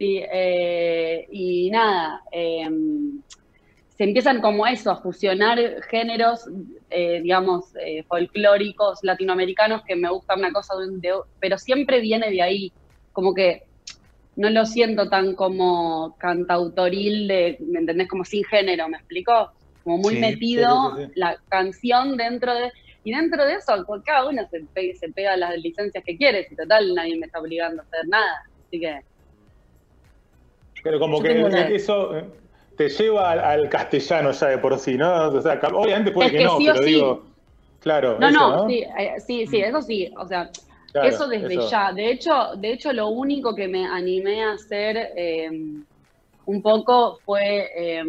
eh, 0.00 1.26
y 1.30 1.70
nada, 1.70 2.22
eh, 2.32 2.68
se 3.88 4.04
empiezan 4.04 4.40
como 4.40 4.66
eso, 4.66 4.90
a 4.90 5.02
fusionar 5.02 5.58
géneros, 5.90 6.40
eh, 6.88 7.20
digamos, 7.22 7.66
eh, 7.84 8.02
folclóricos 8.08 8.98
latinoamericanos, 9.02 9.82
que 9.86 9.94
me 9.96 10.10
gusta 10.10 10.36
una 10.36 10.52
cosa, 10.52 10.74
de, 11.00 11.12
pero 11.38 11.58
siempre 11.58 12.00
viene 12.00 12.30
de 12.30 12.40
ahí, 12.42 12.72
como 13.12 13.34
que 13.34 13.62
no 14.36 14.48
lo 14.50 14.64
siento 14.64 15.08
tan 15.10 15.34
como 15.34 16.16
cantautoril, 16.18 17.28
de, 17.28 17.58
¿me 17.60 17.80
entendés? 17.80 18.08
Como 18.08 18.24
sin 18.24 18.44
género, 18.44 18.88
¿me 18.88 18.96
explico? 18.96 19.50
Como 19.82 19.98
muy 19.98 20.14
Sí. 20.14 20.20
metido 20.20 20.66
Sí, 20.70 20.76
sí, 20.96 21.04
sí, 21.04 21.06
sí. 21.14 21.20
la 21.20 21.36
canción 21.48 22.16
dentro 22.16 22.54
de... 22.54 22.70
Y 23.02 23.12
dentro 23.14 23.44
de 23.46 23.54
eso, 23.54 23.82
pues, 23.86 24.02
cada 24.04 24.28
uno 24.28 24.42
se, 24.50 24.60
pe- 24.74 24.94
se 24.94 25.08
pega 25.12 25.36
las 25.36 25.56
licencias 25.58 26.04
que 26.06 26.16
quiere, 26.16 26.46
y 26.50 26.56
total 26.56 26.94
nadie 26.94 27.18
me 27.18 27.26
está 27.26 27.40
obligando 27.40 27.82
a 27.82 27.84
hacer 27.84 28.08
nada. 28.08 28.32
Así 28.66 28.80
que, 28.80 29.00
Pero 30.82 30.98
como 30.98 31.22
Yo 31.22 31.22
que 31.22 31.32
una- 31.42 31.68
eso 31.68 32.16
eh, 32.16 32.30
te 32.76 32.88
lleva 32.88 33.30
al, 33.32 33.40
al 33.40 33.68
castellano 33.68 34.30
ya 34.32 34.48
de 34.48 34.58
por 34.58 34.78
sí, 34.78 34.96
¿no? 34.96 35.28
O 35.28 35.40
sea, 35.40 35.60
obviamente 35.74 36.12
puede 36.12 36.30
Es 36.30 36.32
que, 36.32 36.40
que 36.40 36.42
no, 36.42 36.56
sí 36.56 36.64
pero 36.64 36.82
sí. 36.82 36.92
digo, 36.92 37.36
claro, 37.80 38.18
no, 38.18 38.30
eso, 38.30 38.44
no, 38.48 38.66
sí, 38.66 38.84
eh, 38.98 39.14
sí, 39.26 39.46
sí, 39.46 39.58
Mm. 39.58 39.62
eso 39.62 39.82
sí, 39.82 40.10
o 40.18 40.26
sea, 40.26 40.50
Claro, 40.92 41.16
eso 41.16 41.28
desde 41.28 41.58
eso. 41.58 41.60
ya. 41.60 41.92
De 41.92 42.10
hecho, 42.10 42.32
de 42.58 42.72
hecho, 42.72 42.92
lo 42.92 43.08
único 43.08 43.54
que 43.54 43.68
me 43.68 43.86
animé 43.86 44.42
a 44.44 44.52
hacer 44.52 44.96
eh, 45.16 45.50
un 46.46 46.62
poco 46.62 47.20
fue, 47.24 47.68
eh, 47.76 48.02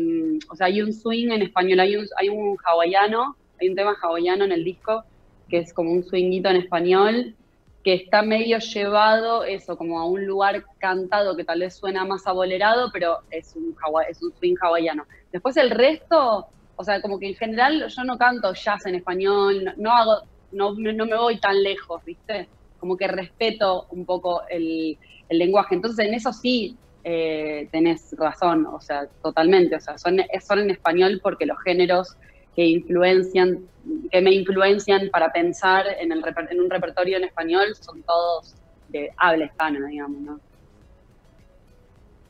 o 0.51 0.55
sea, 0.55 0.67
hay 0.67 0.81
un 0.81 0.93
swing 0.93 1.31
en 1.31 1.41
español, 1.43 1.79
hay 1.79 1.95
un, 1.97 2.05
hay 2.17 2.29
un 2.29 2.57
hawaiano, 2.65 3.37
hay 3.59 3.69
un 3.69 3.75
tema 3.75 3.95
hawaiano 4.01 4.45
en 4.45 4.51
el 4.53 4.63
disco 4.63 5.03
que 5.47 5.59
es 5.59 5.73
como 5.73 5.91
un 5.91 6.03
swinguito 6.03 6.49
en 6.49 6.57
español 6.57 7.37
que 7.83 7.93
está 7.93 8.21
medio 8.21 8.59
llevado 8.59 9.43
eso, 9.43 9.77
como 9.77 9.99
a 9.99 10.05
un 10.05 10.25
lugar 10.25 10.63
cantado 10.77 11.35
que 11.35 11.43
tal 11.43 11.59
vez 11.59 11.75
suena 11.75 12.05
más 12.05 12.27
abolerado, 12.27 12.91
pero 12.91 13.19
es 13.31 13.55
un, 13.55 13.75
es 14.07 14.21
un 14.21 14.31
swing 14.33 14.55
hawaiano. 14.61 15.05
Después 15.31 15.57
el 15.57 15.71
resto, 15.71 16.47
o 16.75 16.83
sea, 16.83 17.01
como 17.01 17.17
que 17.19 17.29
en 17.29 17.35
general 17.35 17.87
yo 17.87 18.03
no 18.03 18.17
canto 18.17 18.53
jazz 18.53 18.85
en 18.85 18.95
español, 18.95 19.63
no, 19.63 19.73
no 19.77 19.91
hago, 19.91 20.21
no, 20.51 20.73
no 20.73 21.05
me 21.05 21.17
voy 21.17 21.39
tan 21.39 21.61
lejos, 21.63 22.03
¿viste? 22.05 22.47
Como 22.79 22.97
que 22.97 23.07
respeto 23.07 23.87
un 23.89 24.05
poco 24.05 24.43
el, 24.49 24.97
el 25.29 25.37
lenguaje. 25.37 25.75
Entonces 25.75 26.05
en 26.05 26.13
eso 26.13 26.31
sí 26.33 26.77
eh, 27.03 27.67
tenés 27.71 28.15
razón, 28.17 28.67
o 28.67 28.79
sea, 28.79 29.07
totalmente. 29.23 29.75
O 29.75 29.79
sea, 29.79 29.97
son, 29.97 30.19
son 30.45 30.59
en 30.59 30.69
español 30.69 31.19
porque 31.23 31.45
los 31.45 31.57
géneros 31.63 32.17
que 32.55 32.65
influencian, 32.65 33.69
que 34.11 34.21
me 34.21 34.33
influencian 34.33 35.09
para 35.11 35.31
pensar 35.31 35.85
en, 35.99 36.11
el, 36.11 36.21
reper- 36.23 36.47
en 36.51 36.61
un 36.61 36.69
repertorio 36.69 37.17
en 37.17 37.25
español 37.25 37.75
son 37.79 38.03
todos 38.03 38.55
de 38.87 39.11
habla 39.17 39.45
hispana, 39.45 39.79
digamos, 39.87 40.21
¿no? 40.21 40.41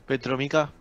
Petro, 0.05 0.37
Mica. 0.37 0.71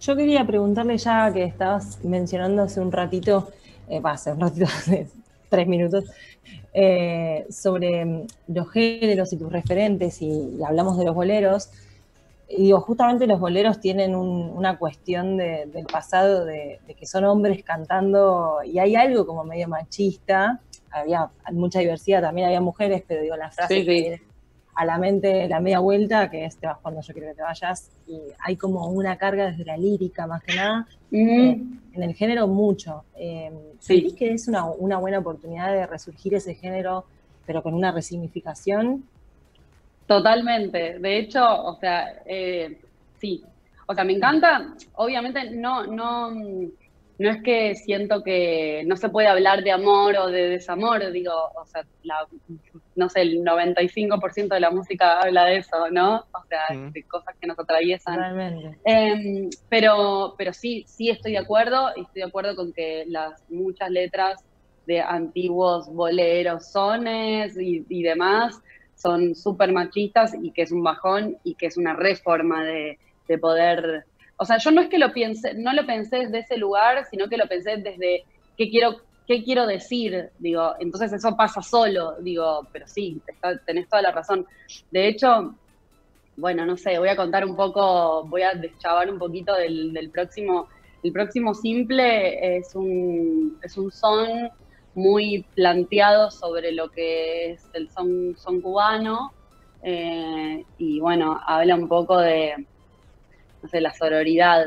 Yo 0.00 0.14
quería 0.16 0.46
preguntarle 0.46 0.98
ya 0.98 1.32
que 1.32 1.44
estabas 1.44 2.04
mencionando 2.04 2.62
hace 2.62 2.80
un 2.80 2.92
ratito, 2.92 3.48
eh, 3.88 4.00
va, 4.00 4.12
hace 4.12 4.32
un 4.32 4.40
ratito, 4.40 4.66
hace 4.76 5.10
tres 5.48 5.66
minutos, 5.66 6.04
eh, 6.74 7.46
sobre 7.50 8.26
los 8.46 8.70
géneros 8.72 9.32
y 9.32 9.38
tus 9.38 9.50
referentes 9.52 10.20
y, 10.22 10.28
y 10.58 10.62
hablamos 10.64 10.98
de 10.98 11.04
los 11.06 11.14
boleros. 11.14 11.70
Y 12.48 12.62
digo, 12.62 12.80
justamente 12.80 13.26
los 13.26 13.40
boleros 13.40 13.80
tienen 13.80 14.14
un- 14.14 14.50
una 14.56 14.78
cuestión 14.78 15.36
de- 15.36 15.66
del 15.66 15.86
pasado 15.86 16.44
de, 16.44 16.80
de 16.86 16.94
que 16.94 17.04
son 17.06 17.24
hombres 17.24 17.64
cantando 17.64 18.58
y 18.64 18.78
hay 18.78 18.94
algo 18.94 19.26
como 19.26 19.42
medio 19.44 19.66
machista. 19.68 20.60
Había 20.90 21.28
mucha 21.52 21.80
diversidad, 21.80 22.22
también 22.22 22.46
había 22.46 22.60
mujeres, 22.60 23.02
pero 23.06 23.22
digo, 23.22 23.36
la 23.36 23.50
frase 23.50 23.74
Sí, 23.74 23.80
sí. 23.80 23.86
que 23.86 23.92
viene 23.92 24.22
a 24.76 24.84
la 24.84 24.98
mente 24.98 25.48
la 25.48 25.58
media 25.58 25.78
vuelta, 25.80 26.30
que 26.30 26.44
es 26.44 26.56
te 26.58 26.66
vas 26.66 26.78
cuando 26.82 27.00
yo 27.00 27.12
quiero 27.14 27.28
que 27.30 27.34
te 27.34 27.42
vayas, 27.42 27.90
y 28.06 28.20
hay 28.44 28.56
como 28.56 28.86
una 28.88 29.16
carga 29.16 29.50
desde 29.50 29.64
la 29.64 29.76
lírica 29.76 30.26
más 30.26 30.42
que 30.42 30.54
nada, 30.54 30.86
Mm, 31.10 31.78
en 31.94 32.02
el 32.02 32.14
género 32.14 32.46
mucho. 32.46 33.04
Eh, 33.14 33.50
Sí. 33.78 33.94
¿Sentís 34.00 34.14
que 34.14 34.32
es 34.34 34.48
una, 34.48 34.64
una 34.66 34.98
buena 34.98 35.18
oportunidad 35.20 35.72
de 35.72 35.86
resurgir 35.86 36.34
ese 36.34 36.54
género, 36.54 37.04
pero 37.46 37.62
con 37.62 37.72
una 37.74 37.90
resignificación? 37.92 39.04
Totalmente. 40.06 40.98
De 40.98 41.18
hecho, 41.18 41.44
o 41.64 41.74
sea, 41.76 42.22
eh, 42.26 42.80
sí. 43.20 43.42
O 43.86 43.94
sea, 43.94 44.04
me 44.04 44.14
encanta. 44.14 44.74
Obviamente, 44.94 45.50
no, 45.50 45.86
no, 45.86 46.30
no 46.30 47.30
es 47.30 47.42
que 47.42 47.74
siento 47.74 48.22
que 48.22 48.82
no 48.86 48.96
se 48.96 49.08
puede 49.08 49.28
hablar 49.28 49.62
de 49.64 49.72
amor 49.72 50.16
o 50.16 50.26
de 50.28 50.48
desamor. 50.48 51.10
Digo, 51.12 51.32
o 51.32 51.64
sea, 51.66 51.84
la, 52.02 52.26
no 52.94 53.08
sé, 53.08 53.22
el 53.22 53.42
95% 53.44 54.54
de 54.54 54.60
la 54.60 54.70
música 54.70 55.20
habla 55.20 55.46
de 55.46 55.58
eso, 55.58 55.90
¿no? 55.90 56.16
O 56.18 56.44
sea, 56.48 56.76
Mm. 56.76 56.92
de 56.92 57.02
cosas 57.04 57.34
que 57.40 57.46
nos 57.46 57.58
atraviesan. 57.58 58.16
Realmente. 58.18 58.78
Em, 58.84 59.50
pero, 59.68 60.34
pero 60.38 60.52
sí, 60.52 60.84
sí 60.86 61.10
estoy 61.10 61.32
de 61.32 61.38
acuerdo 61.38 61.90
y 61.96 62.02
estoy 62.02 62.22
de 62.22 62.28
acuerdo 62.28 62.54
con 62.56 62.72
que 62.72 63.04
las 63.08 63.42
muchas 63.50 63.90
letras 63.90 64.44
de 64.86 65.00
antiguos 65.00 65.88
boleros, 65.92 66.70
sones 66.70 67.56
y, 67.58 67.84
y 67.88 68.02
demás 68.04 68.60
son 68.96 69.34
súper 69.36 69.72
machistas 69.72 70.34
y 70.42 70.52
que 70.52 70.62
es 70.62 70.72
un 70.72 70.82
bajón 70.82 71.38
y 71.44 71.54
que 71.56 71.66
es 71.66 71.76
una 71.76 71.94
reforma 71.94 72.64
de, 72.64 72.98
de 73.28 73.38
poder. 73.38 74.06
O 74.38 74.44
sea, 74.44 74.58
yo 74.58 74.70
no 74.72 74.80
es 74.82 74.88
que 74.88 74.98
lo 74.98 75.12
piense, 75.12 75.54
no 75.54 75.72
lo 75.74 75.86
pensé 75.86 76.18
desde 76.18 76.40
ese 76.40 76.56
lugar, 76.58 77.04
sino 77.10 77.28
que 77.28 77.36
lo 77.38 77.46
pensé 77.48 77.78
desde 77.78 78.24
qué 78.56 78.70
quiero, 78.70 78.96
qué 79.26 79.44
quiero 79.44 79.66
decir, 79.66 80.30
digo, 80.38 80.74
entonces 80.80 81.12
eso 81.12 81.36
pasa 81.36 81.62
solo, 81.62 82.16
digo, 82.22 82.68
pero 82.72 82.86
sí, 82.88 83.22
está- 83.26 83.58
tenés 83.66 83.88
toda 83.88 84.02
la 84.02 84.12
razón. 84.12 84.46
De 84.90 85.08
hecho, 85.08 85.58
bueno, 86.36 86.66
no 86.66 86.76
sé, 86.76 86.98
voy 86.98 87.08
a 87.08 87.16
contar 87.16 87.44
un 87.46 87.56
poco, 87.56 88.26
voy 88.28 88.42
a 88.42 88.54
deschavar 88.54 89.10
un 89.10 89.18
poquito 89.18 89.54
del, 89.54 89.92
del 89.92 90.10
próximo. 90.10 90.68
El 91.02 91.12
próximo 91.12 91.54
simple 91.54 92.58
es 92.58 92.74
un, 92.74 93.58
es 93.62 93.76
un 93.76 93.90
son 93.92 94.50
muy 94.96 95.46
planteado 95.54 96.30
sobre 96.30 96.72
lo 96.72 96.88
que 96.90 97.52
es 97.52 97.70
el 97.74 97.90
son, 97.90 98.34
son 98.36 98.60
cubano. 98.60 99.30
eh, 99.82 100.64
y 100.78 100.98
bueno, 101.00 101.38
habla 101.46 101.76
un 101.76 101.86
poco 101.86 102.18
de, 102.18 102.54
no 103.62 103.68
sé, 103.68 103.80
la 103.80 103.92
sororidad. 103.92 104.64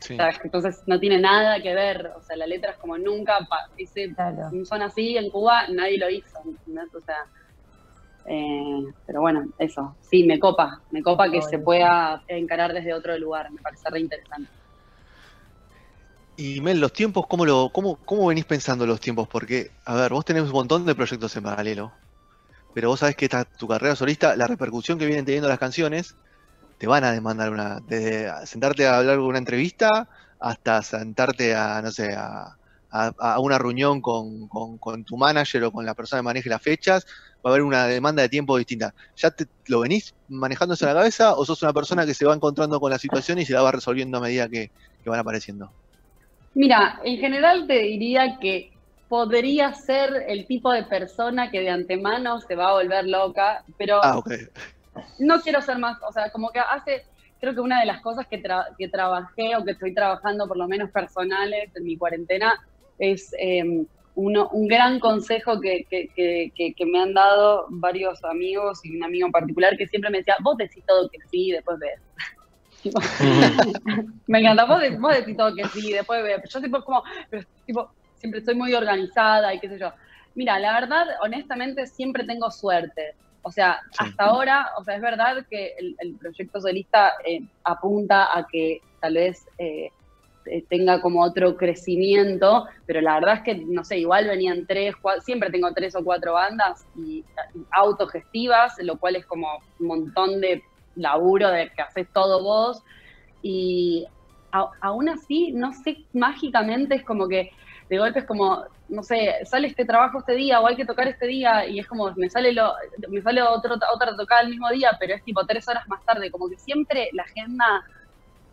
Sí. 0.00 0.14
O 0.14 0.16
sea, 0.16 0.30
entonces 0.44 0.80
no 0.86 1.00
tiene 1.00 1.18
nada 1.20 1.60
que 1.60 1.74
ver, 1.74 2.12
o 2.16 2.22
sea, 2.22 2.36
la 2.36 2.46
letra 2.46 2.70
es 2.70 2.78
como 2.78 2.96
nunca, 2.96 3.36
dice 3.76 4.14
Claro. 4.14 4.48
un 4.52 4.64
son 4.64 4.80
así 4.82 5.16
en 5.16 5.28
Cuba, 5.28 5.66
nadie 5.68 5.98
lo 5.98 6.08
hizo, 6.08 6.38
¿entendés? 6.46 6.94
O 6.94 7.00
sea, 7.00 7.16
eh, 8.26 8.84
pero 9.06 9.20
bueno, 9.22 9.44
eso, 9.58 9.96
sí, 10.00 10.24
me 10.24 10.38
copa, 10.38 10.82
me 10.90 11.02
copa 11.02 11.30
que 11.30 11.42
se 11.42 11.58
pueda 11.58 12.22
encarar 12.28 12.72
desde 12.72 12.94
otro 12.94 13.18
lugar, 13.18 13.50
me 13.50 13.60
parece 13.60 13.90
re 13.90 14.00
interesante. 14.00 14.52
Y 16.40 16.60
Mel, 16.60 16.78
los 16.80 16.92
tiempos, 16.92 17.26
¿cómo, 17.28 17.44
lo, 17.44 17.70
cómo, 17.72 18.00
¿cómo 18.04 18.26
venís 18.28 18.44
pensando 18.44 18.86
los 18.86 19.00
tiempos? 19.00 19.26
Porque, 19.28 19.72
a 19.84 19.94
ver, 19.96 20.12
vos 20.12 20.24
tenés 20.24 20.44
un 20.44 20.52
montón 20.52 20.86
de 20.86 20.94
proyectos 20.94 21.34
en 21.36 21.42
paralelo, 21.42 22.00
pero 22.72 22.88
vos 22.90 23.00
sabés 23.00 23.16
que 23.16 23.26
esta, 23.26 23.44
tu 23.46 23.68
carrera 23.68 23.96
solista, 23.96 24.36
la 24.36 24.46
repercusión 24.48 24.98
que 24.98 25.06
vienen 25.06 25.24
teniendo 25.26 25.48
las 25.48 25.58
canciones, 25.60 26.18
te 26.78 26.86
van 26.88 27.04
a 27.04 27.12
demandar 27.12 27.50
una, 27.52 27.80
desde 27.82 28.30
sentarte 28.46 28.86
a 28.86 28.98
hablar 28.98 29.16
con 29.18 29.26
una 29.26 29.38
entrevista 29.38 30.08
hasta 30.40 30.82
sentarte 30.82 31.54
a, 31.56 31.82
no 31.82 31.92
sé, 31.92 32.14
a, 32.14 32.46
a- 32.90 33.40
una 33.40 33.58
reunión 33.58 34.00
con, 34.02 34.48
con- 34.48 34.78
con 34.78 35.04
tu 35.04 35.16
manager 35.18 35.64
o 35.64 35.72
con 35.72 35.86
la 35.86 35.94
persona 35.94 36.20
que 36.22 36.24
maneje 36.26 36.50
las 36.50 36.62
fechas, 36.62 37.04
va 37.46 37.50
a 37.50 37.54
haber 37.54 37.62
una 37.62 37.86
demanda 37.86 38.22
de 38.22 38.28
tiempo 38.30 38.56
distinta. 38.58 38.94
¿Ya 39.16 39.30
te, 39.32 39.46
lo 39.68 39.80
venís 39.80 40.14
manejando 40.28 40.74
eso 40.74 40.86
en 40.86 40.94
la 40.94 41.00
cabeza 41.00 41.34
o 41.36 41.44
sos 41.46 41.62
una 41.62 41.72
persona 41.74 42.06
que 42.06 42.14
se 42.14 42.26
va 42.26 42.34
encontrando 42.34 42.80
con 42.80 42.90
la 42.92 42.98
situación 43.00 43.38
y 43.40 43.46
se 43.46 43.54
la 43.54 43.62
va 43.62 43.72
resolviendo 43.72 44.18
a 44.18 44.22
medida 44.22 44.48
que, 44.48 44.68
que 45.02 45.10
van 45.10 45.20
apareciendo? 45.20 45.74
Mira, 46.54 47.00
en 47.04 47.18
general 47.18 47.66
te 47.66 47.78
diría 47.80 48.38
que 48.40 48.70
podría 49.08 49.72
ser 49.74 50.24
el 50.28 50.46
tipo 50.46 50.72
de 50.72 50.84
persona 50.84 51.50
que 51.50 51.60
de 51.60 51.70
antemano 51.70 52.40
se 52.40 52.54
va 52.56 52.70
a 52.70 52.74
volver 52.74 53.06
loca, 53.06 53.64
pero 53.78 54.00
Ah, 54.02 54.20
no 55.18 55.40
quiero 55.40 55.60
ser 55.62 55.78
más, 55.78 55.96
o 56.08 56.12
sea, 56.12 56.30
como 56.30 56.50
que 56.50 56.60
hace, 56.60 57.02
creo 57.40 57.54
que 57.54 57.60
una 57.60 57.80
de 57.80 57.86
las 57.86 58.00
cosas 58.02 58.26
que, 58.30 58.42
tra- 58.42 58.66
que 58.78 58.88
trabajé 58.88 59.56
o 59.56 59.64
que 59.64 59.72
estoy 59.72 59.94
trabajando 59.94 60.46
por 60.48 60.56
lo 60.58 60.66
menos 60.68 60.90
personales 60.90 61.70
en 61.74 61.84
mi 61.84 61.96
cuarentena 61.96 62.58
es 62.98 63.30
eh, 63.38 63.64
uno, 64.14 64.48
un 64.52 64.66
gran 64.68 64.98
consejo 65.00 65.60
que, 65.60 65.86
que, 65.88 66.08
que, 66.14 66.50
que- 66.54 66.74
que 66.74 66.86
me 66.86 67.00
han 67.00 67.14
dado 67.14 67.66
varios 67.70 68.22
amigos 68.24 68.80
y 68.84 68.96
un 68.96 69.04
amigo 69.04 69.26
en 69.26 69.32
particular 69.32 69.76
que 69.76 69.86
siempre 69.86 70.10
me 70.10 70.18
decía, 70.18 70.36
vos 70.42 70.56
decís 70.56 70.84
todo 70.86 71.08
que 71.10 71.18
sí, 71.30 71.50
después 71.52 71.78
ves. 71.78 72.00
Tipo, 72.82 73.00
me 74.26 74.40
encanta, 74.40 74.64
vos, 74.66 74.80
de- 74.80 74.96
vos 74.98 75.14
decís 75.16 75.36
todo 75.36 75.54
que 75.54 75.68
sí, 75.68 75.90
después 75.92 76.22
ves. 76.22 76.40
Yo 76.52 76.60
tipo 76.60 76.82
como, 76.82 77.02
pero, 77.30 77.42
tipo, 77.66 77.90
siempre 78.14 78.40
estoy 78.40 78.54
muy 78.54 78.74
organizada 78.74 79.52
y 79.54 79.60
qué 79.60 79.68
sé 79.68 79.78
yo. 79.78 79.92
Mira, 80.34 80.58
la 80.58 80.72
verdad, 80.80 81.06
honestamente, 81.22 81.86
siempre 81.86 82.24
tengo 82.24 82.50
suerte. 82.50 83.14
O 83.42 83.50
sea, 83.50 83.78
Sí. 83.92 83.96
hasta 83.98 84.24
ahora, 84.24 84.68
o 84.78 84.84
sea, 84.84 84.96
es 84.96 85.00
verdad 85.02 85.44
que 85.50 85.72
el, 85.78 85.94
el 85.98 86.16
proyecto 86.18 86.60
solista 86.60 87.12
eh, 87.24 87.40
apunta 87.64 88.24
a 88.36 88.46
que 88.50 88.80
tal 89.00 89.14
vez 89.14 89.44
eh, 90.44 90.64
tenga 90.70 91.00
como 91.02 91.22
otro 91.22 91.56
crecimiento, 91.56 92.66
pero 92.86 93.00
la 93.02 93.14
verdad 93.14 93.34
es 93.36 93.42
que, 93.42 93.64
no 93.66 93.84
sé, 93.84 93.98
igual 93.98 94.26
venían 94.28 94.66
tres, 94.66 94.94
cua- 95.02 95.20
siempre 95.20 95.50
tengo 95.50 95.72
tres 95.74 95.94
o 95.94 96.02
cuatro 96.04 96.34
bandas 96.34 96.86
y, 96.94 97.26
y 97.54 97.66
autogestivas, 97.70 98.72
lo 98.78 98.98
cual 98.98 99.16
es 99.16 99.26
como 99.26 99.46
un 99.78 99.86
montón 99.86 100.40
de 100.40 100.62
laburo 100.98 101.48
de 101.50 101.70
que 101.76 101.82
haces 101.82 102.08
todo 102.12 102.42
vos. 102.42 102.82
Y 103.42 104.06
a- 104.52 104.70
aún 104.82 105.08
así, 105.08 105.52
no 105.52 105.72
sé, 105.72 105.96
mágicamente 106.12 106.96
es 106.96 107.04
como 107.04 107.28
que 107.28 107.50
de 107.88 107.98
golpe 107.98 108.20
es 108.20 108.26
como, 108.26 108.64
no 108.88 109.02
sé, 109.02 109.36
sale 109.44 109.68
este 109.68 109.84
trabajo 109.86 110.18
este 110.18 110.34
día 110.34 110.60
o 110.60 110.66
hay 110.66 110.76
que 110.76 110.84
tocar 110.86 111.08
este 111.08 111.26
día 111.26 111.66
y 111.66 111.78
es 111.80 111.86
como, 111.86 112.12
me 112.16 112.28
sale 112.30 112.52
lo, 112.52 112.74
me 113.10 113.22
sale 113.22 113.42
otro, 113.42 113.74
otra 113.94 114.16
tocada 114.16 114.42
el 114.42 114.50
mismo 114.50 114.68
día, 114.70 114.90
pero 115.00 115.14
es 115.14 115.24
tipo 115.24 115.44
tres 115.46 115.66
horas 115.68 115.84
más 115.88 116.00
tarde, 116.04 116.30
como 116.30 116.48
que 116.48 116.56
siempre 116.58 117.08
la 117.12 117.22
agenda 117.24 117.82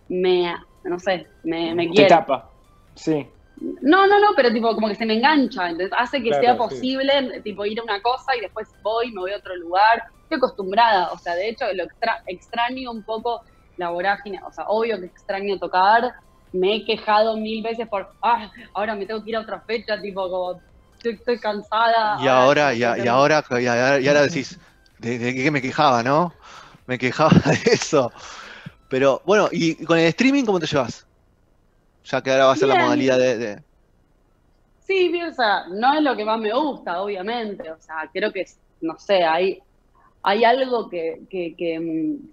me, 0.10 0.56
no 0.84 1.00
sé, 1.00 1.28
me, 1.44 1.76
me 1.76 1.88
Te 1.88 1.92
quiere. 1.94 2.10
tapa. 2.10 2.52
Sí. 2.96 3.28
No, 3.82 4.06
no, 4.06 4.20
no, 4.20 4.28
pero 4.36 4.52
tipo 4.52 4.74
como 4.76 4.90
que 4.90 4.96
se 4.96 5.06
me 5.06 5.16
engancha, 5.16 5.70
entonces 5.70 5.92
hace 5.98 6.22
que 6.22 6.30
Claro, 6.30 6.42
sea 6.42 6.54
sí. 6.54 6.58
posible 6.58 7.42
tipo 7.44 7.66
ir 7.66 7.80
a 7.80 7.84
una 7.84 8.02
cosa 8.02 8.36
y 8.38 8.42
después 8.42 8.68
voy, 8.82 9.12
me 9.14 9.22
voy 9.22 9.32
a 9.32 9.38
otro 9.38 9.56
lugar. 9.56 10.04
Estoy 10.26 10.38
acostumbrada, 10.38 11.12
o 11.12 11.18
sea, 11.20 11.36
de 11.36 11.50
hecho 11.50 11.66
lo 11.74 11.84
extra- 11.84 12.18
extraño 12.28 12.92
un 12.92 13.04
poco 13.04 13.42
la 13.78 13.90
vorágine, 13.92 14.40
o 14.48 14.52
sea, 14.52 14.66
obvio 14.68 15.00
que 15.00 15.06
extraño 15.08 15.58
tocar, 15.60 16.12
me 16.52 16.76
he 16.78 16.86
quejado 16.86 17.38
mil 17.38 17.62
veces 17.64 17.88
por, 17.90 18.08
ah, 18.24 18.50
ahora 18.74 18.96
me 18.96 19.06
tengo 19.06 19.24
que 19.24 19.32
ir 19.32 19.36
a 19.38 19.42
otra 19.42 19.62
fecha, 19.68 20.02
tipo 20.02 20.30
como 20.30 20.62
estoy, 20.98 21.14
estoy 21.16 21.40
cansada. 21.40 22.18
Y 22.22 22.28
ah, 22.28 22.38
ahora, 22.44 22.74
y, 22.74 22.84
a- 22.84 22.98
y 22.98 23.08
ahora, 23.08 23.44
y 23.52 23.66
ahora, 23.68 24.00
y 24.00 24.08
ahora 24.08 24.22
decís, 24.24 24.60
¿de, 25.00 25.20
de 25.20 25.36
qué 25.36 25.52
me 25.52 25.62
quejaba, 25.62 26.02
no? 26.04 26.34
Me 26.88 26.98
quejaba 26.98 27.32
de 27.46 27.72
eso. 27.74 28.12
Pero 28.90 29.22
bueno, 29.26 29.50
y 29.52 29.84
con 29.86 29.98
el 30.00 30.06
streaming, 30.08 30.46
¿cómo 30.46 30.60
te 30.60 30.68
llevas? 30.68 31.06
Ya 32.04 32.22
que 32.22 32.32
ahora 32.32 32.46
va 32.46 32.54
a 32.54 32.56
ser 32.56 32.70
la 32.70 32.76
modalidad 32.76 33.18
de, 33.20 33.38
de- 33.38 33.64
Sí, 34.78 35.12
o 35.24 35.34
sea, 35.34 35.66
no 35.70 35.96
es 35.96 36.02
lo 36.04 36.16
que 36.16 36.26
más 36.26 36.40
me 36.40 36.54
gusta, 36.54 37.02
obviamente. 37.02 37.72
O 37.72 37.80
sea, 37.82 38.10
creo 38.14 38.32
que, 38.32 38.46
no 38.82 38.96
sé, 38.98 39.24
hay, 39.24 39.60
hay 40.28 40.44
algo 40.44 40.90
que, 40.90 41.22
que, 41.30 41.56
que, 41.56 41.80
mm, 41.80 42.30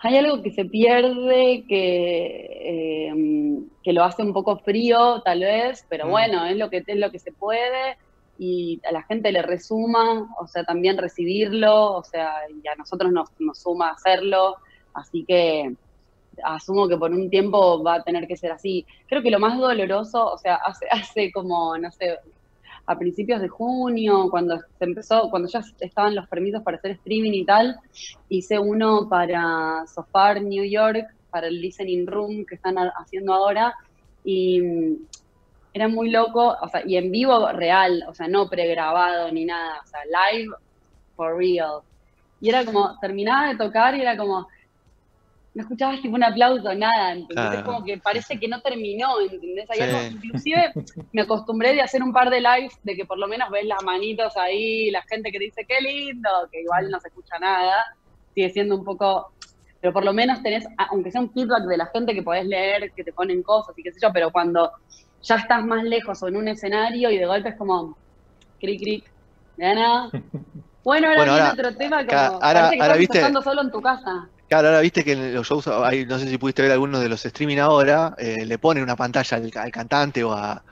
hay 0.00 0.16
algo 0.18 0.42
que 0.42 0.52
se 0.52 0.66
pierde, 0.66 1.64
que, 1.66 3.08
eh, 3.08 3.14
mm, 3.14 3.56
que 3.82 3.92
lo 3.94 4.04
hace 4.04 4.22
un 4.22 4.32
poco 4.34 4.58
frío, 4.58 5.22
tal 5.24 5.40
vez, 5.40 5.86
pero 5.88 6.06
Mm. 6.06 6.10
bueno, 6.10 6.44
es 6.46 6.56
lo 6.56 6.68
que 6.70 6.82
es 6.86 6.96
lo 6.98 7.10
que 7.10 7.18
se 7.18 7.32
puede 7.32 7.96
y 8.38 8.80
a 8.88 8.92
la 8.92 9.02
gente 9.04 9.32
le 9.32 9.42
resuma, 9.42 10.28
o 10.38 10.46
sea, 10.46 10.64
también 10.64 10.98
recibirlo, 10.98 11.92
o 11.94 12.04
sea, 12.04 12.32
y 12.50 12.66
a 12.68 12.74
nosotros 12.76 13.10
nos, 13.12 13.28
nos 13.38 13.58
suma 13.60 13.90
hacerlo, 13.90 14.56
así 14.92 15.24
que 15.26 15.74
asumo 16.42 16.88
que 16.88 16.96
por 16.98 17.10
un 17.12 17.30
tiempo 17.30 17.82
va 17.82 17.94
a 17.96 18.02
tener 18.02 18.26
que 18.26 18.36
ser 18.36 18.50
así. 18.52 18.84
Creo 19.08 19.22
que 19.22 19.30
lo 19.30 19.38
más 19.38 19.56
doloroso, 19.58 20.26
o 20.32 20.38
sea, 20.38 20.56
hace, 20.56 20.86
hace 20.90 21.32
como, 21.32 21.78
no 21.78 21.90
sé, 21.92 22.18
a 22.86 22.98
principios 22.98 23.40
de 23.40 23.48
junio, 23.48 24.28
cuando 24.30 24.58
se 24.58 24.84
empezó, 24.84 25.30
cuando 25.30 25.48
ya 25.48 25.62
estaban 25.80 26.14
los 26.14 26.28
permisos 26.28 26.62
para 26.62 26.76
hacer 26.76 26.92
streaming 26.92 27.32
y 27.32 27.44
tal, 27.44 27.76
hice 28.28 28.58
uno 28.58 29.08
para 29.08 29.84
Sofar 29.86 30.42
New 30.42 30.64
York, 30.64 31.06
para 31.30 31.46
el 31.48 31.60
Listening 31.60 32.06
Room 32.06 32.44
que 32.46 32.56
están 32.56 32.78
ha- 32.78 32.92
haciendo 32.98 33.32
ahora, 33.32 33.74
y 34.24 34.60
mm, 34.60 34.96
era 35.72 35.88
muy 35.88 36.10
loco, 36.10 36.56
o 36.60 36.68
sea, 36.68 36.82
y 36.86 36.96
en 36.96 37.10
vivo 37.10 37.50
real, 37.52 38.04
o 38.08 38.14
sea, 38.14 38.28
no 38.28 38.48
pregrabado 38.48 39.30
ni 39.32 39.44
nada, 39.44 39.80
o 39.82 39.86
sea, 39.86 40.00
live 40.04 40.54
for 41.16 41.36
real. 41.36 41.80
Y 42.40 42.48
era 42.50 42.64
como, 42.64 42.98
terminaba 43.00 43.48
de 43.48 43.56
tocar 43.56 43.96
y 43.96 44.02
era 44.02 44.16
como, 44.16 44.46
no 45.54 45.62
escuchabas 45.62 46.02
tipo 46.02 46.14
un 46.16 46.24
aplauso, 46.24 46.74
nada, 46.74 47.12
¿entendés? 47.12 47.34
Claro. 47.36 47.58
Es 47.58 47.64
como 47.64 47.84
que 47.84 47.98
parece 47.98 48.38
que 48.40 48.48
no 48.48 48.60
terminó, 48.60 49.20
¿entendés? 49.20 49.70
Hay 49.70 49.76
Sí. 49.76 49.82
algo- 49.84 50.02
inclusive 50.24 50.72
me 51.12 51.22
acostumbré 51.22 51.74
de 51.74 51.80
hacer 51.82 52.02
un 52.02 52.12
par 52.12 52.28
de 52.30 52.40
lives 52.40 52.72
de 52.82 52.96
que 52.96 53.04
por 53.04 53.18
lo 53.18 53.28
menos 53.28 53.48
ves 53.50 53.64
las 53.64 53.82
manitos 53.84 54.36
ahí, 54.36 54.90
la 54.90 55.02
gente 55.02 55.30
que 55.30 55.38
dice 55.38 55.64
qué 55.68 55.80
lindo, 55.80 56.28
que 56.50 56.60
igual 56.62 56.90
no 56.90 56.98
se 56.98 57.08
escucha 57.08 57.38
nada, 57.38 57.84
sigue 58.34 58.50
siendo 58.50 58.74
un 58.76 58.84
poco, 58.84 59.32
pero 59.80 59.92
por 59.92 60.04
lo 60.04 60.12
menos 60.12 60.42
tenés, 60.42 60.66
aunque 60.90 61.12
sea 61.12 61.20
un 61.20 61.32
feedback 61.32 61.64
de 61.68 61.76
la 61.76 61.86
gente 61.86 62.14
que 62.14 62.22
podés 62.22 62.46
leer, 62.46 62.90
que 62.92 63.04
te 63.04 63.12
ponen 63.12 63.42
cosas 63.44 63.78
y 63.78 63.82
qué 63.84 63.92
sé 63.92 64.00
yo, 64.02 64.12
pero 64.12 64.32
cuando 64.32 64.72
ya 65.22 65.36
estás 65.36 65.64
más 65.64 65.84
lejos 65.84 66.20
o 66.22 66.28
en 66.28 66.36
un 66.36 66.48
escenario 66.48 67.10
y 67.10 67.18
de 67.18 67.26
golpe 67.26 67.50
es 67.50 67.56
como, 67.56 67.96
cric, 68.58 68.80
cric, 68.80 69.12
nada. 69.56 70.10
Bueno, 70.84 71.06
ahora 71.08 71.16
Bueno, 71.18 71.32
ahora- 71.32 71.52
otro 71.52 71.74
tema 71.76 72.04
como, 72.04 72.18
ahora- 72.18 72.40
parece 72.42 72.76
que 72.76 72.82
ahora 72.82 72.94
estás 72.96 73.22
viste- 73.30 73.42
solo 73.42 73.62
en 73.62 73.70
tu 73.70 73.80
casa. 73.80 74.28
Claro, 74.48 74.68
ahora 74.68 74.80
viste 74.80 75.02
que 75.04 75.12
en 75.12 75.34
los 75.34 75.46
shows, 75.48 75.66
hay- 75.68 76.04
no 76.06 76.18
sé 76.18 76.28
si 76.28 76.38
pudiste 76.38 76.62
ver 76.62 76.72
algunos 76.72 77.00
de 77.00 77.08
los 77.08 77.24
streaming 77.24 77.58
ahora, 77.58 78.14
eh, 78.18 78.44
le 78.44 78.58
ponen 78.58 78.82
una 78.82 78.94
pantalla 78.96 79.36
al, 79.38 79.70
cantante 79.72 80.22
o, 80.22 80.32
a- 80.32 80.62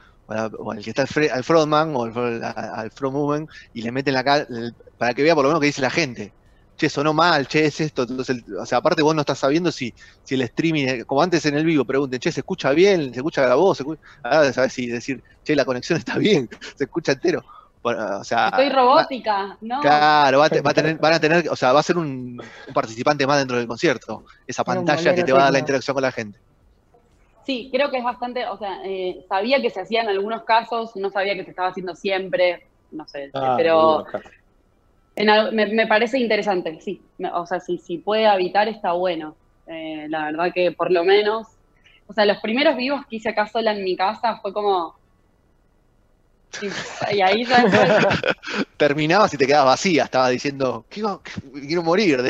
o 0.58 0.70
al 0.72 0.82
que 0.82 0.90
está 0.90 1.02
al, 1.32 1.42
frontman 1.44 1.94
o 1.96 2.04
al, 2.04 2.42
al 2.44 2.90
frontwoman 2.92 3.46
y 3.72 3.82
le 3.82 3.90
meten 3.92 4.14
la 4.14 4.22
ca- 4.24 4.46
el- 4.48 4.76
para 4.96 5.14
que 5.14 5.22
vea 5.22 5.34
por 5.34 5.42
lo 5.44 5.48
menos 5.50 5.60
qué 5.60 5.66
dice 5.66 5.80
la 5.82 5.90
gente. 5.90 6.34
Che, 6.76 6.88
sonó 6.88 7.12
mal, 7.12 7.46
che, 7.48 7.66
es 7.66 7.80
esto. 7.80 8.02
Entonces, 8.02 8.36
el- 8.46 8.56
o 8.56 8.66
sea, 8.66 8.78
aparte 8.78 9.02
vos 9.02 9.14
no 9.14 9.20
estás 9.22 9.38
sabiendo 9.38 9.72
si, 9.72 9.92
si 10.22 10.34
el 10.34 10.42
streaming, 10.42 10.86
eh, 10.88 11.04
como 11.04 11.22
antes 11.22 11.44
en 11.46 11.56
el 11.56 11.64
vivo, 11.64 11.84
pregunten, 11.84 12.18
che, 12.20 12.30
¿se 12.32 12.40
escucha 12.40 12.70
bien? 12.72 13.12
¿Se 13.12 13.18
escucha 13.20 13.46
la 13.46 13.54
voz? 13.56 13.76
¿Se 13.78 13.82
escucha? 13.82 14.00
Ahora 14.22 14.52
sabes 14.52 14.72
si 14.74 14.86
decir, 14.86 15.22
che, 15.44 15.54
la 15.56 15.64
conexión 15.64 15.98
está 15.98 16.18
bien, 16.18 16.48
se 16.76 16.84
escucha 16.84 17.12
entero. 17.12 17.42
O 17.84 18.24
sea, 18.24 18.46
Estoy 18.48 18.68
va- 18.68 18.74
robótica, 18.74 19.58
¿no? 19.60 19.80
Claro, 19.80 20.38
va 20.38 20.46
a, 20.46 20.50
te- 20.50 20.60
va 20.60 20.70
a 20.70 20.74
tener, 20.74 20.96
van 20.98 21.14
a 21.14 21.20
tener, 21.20 21.48
o 21.48 21.56
sea, 21.56 21.72
va 21.72 21.80
a 21.80 21.82
ser 21.82 21.98
un, 21.98 22.40
un 22.40 22.74
participante 22.74 23.26
más 23.26 23.38
dentro 23.38 23.56
del 23.58 23.66
concierto. 23.66 24.24
Esa 24.46 24.62
pantalla 24.64 25.14
que 25.14 25.24
te 25.24 25.32
va 25.32 25.40
a 25.40 25.42
dar 25.44 25.52
la 25.52 25.58
interacción 25.58 25.94
con 25.94 26.02
la 26.02 26.12
gente. 26.12 26.38
Sí, 27.44 27.70
creo 27.72 27.90
que 27.90 27.98
es 27.98 28.04
bastante, 28.04 28.46
o 28.46 28.56
sea, 28.56 28.80
eh, 28.84 29.24
sabía 29.28 29.60
que 29.60 29.70
se 29.70 29.80
hacía 29.80 30.02
en 30.02 30.08
algunos 30.08 30.44
casos, 30.44 30.92
no 30.94 31.10
sabía 31.10 31.34
que 31.34 31.42
se 31.44 31.50
estaba 31.50 31.68
haciendo 31.70 31.96
siempre, 31.96 32.70
no 32.92 33.04
sé, 33.08 33.30
Ah, 33.34 33.54
pero 33.56 34.04
en 35.16 35.54
me, 35.54 35.66
me 35.66 35.86
parece 35.88 36.18
interesante, 36.18 36.80
sí. 36.80 37.02
Me- 37.18 37.32
o 37.32 37.44
sea, 37.46 37.58
si, 37.60 37.78
si 37.78 37.98
puede 37.98 38.26
habitar 38.26 38.68
está 38.68 38.92
bueno. 38.92 39.36
Eh, 39.66 40.06
la 40.08 40.26
verdad 40.26 40.52
que 40.54 40.72
por 40.72 40.90
lo 40.92 41.04
menos, 41.04 41.46
o 42.06 42.12
sea, 42.12 42.24
los 42.26 42.38
primeros 42.38 42.76
vivos 42.76 43.00
que 43.08 43.16
hice 43.16 43.30
acá 43.30 43.46
sola 43.48 43.72
en 43.72 43.84
mi 43.84 43.96
casa 43.96 44.38
fue 44.40 44.52
como... 44.52 44.94
y 47.12 47.20
ahí 47.20 47.44
ya 47.44 47.64
después- 47.64 48.18
Terminabas 48.76 49.32
y 49.34 49.36
te 49.36 49.46
quedabas 49.46 49.72
vacía, 49.74 50.04
estaba 50.04 50.28
diciendo, 50.28 50.84
"Quiero, 50.88 51.22
quiero 51.66 51.82
morir. 51.82 52.20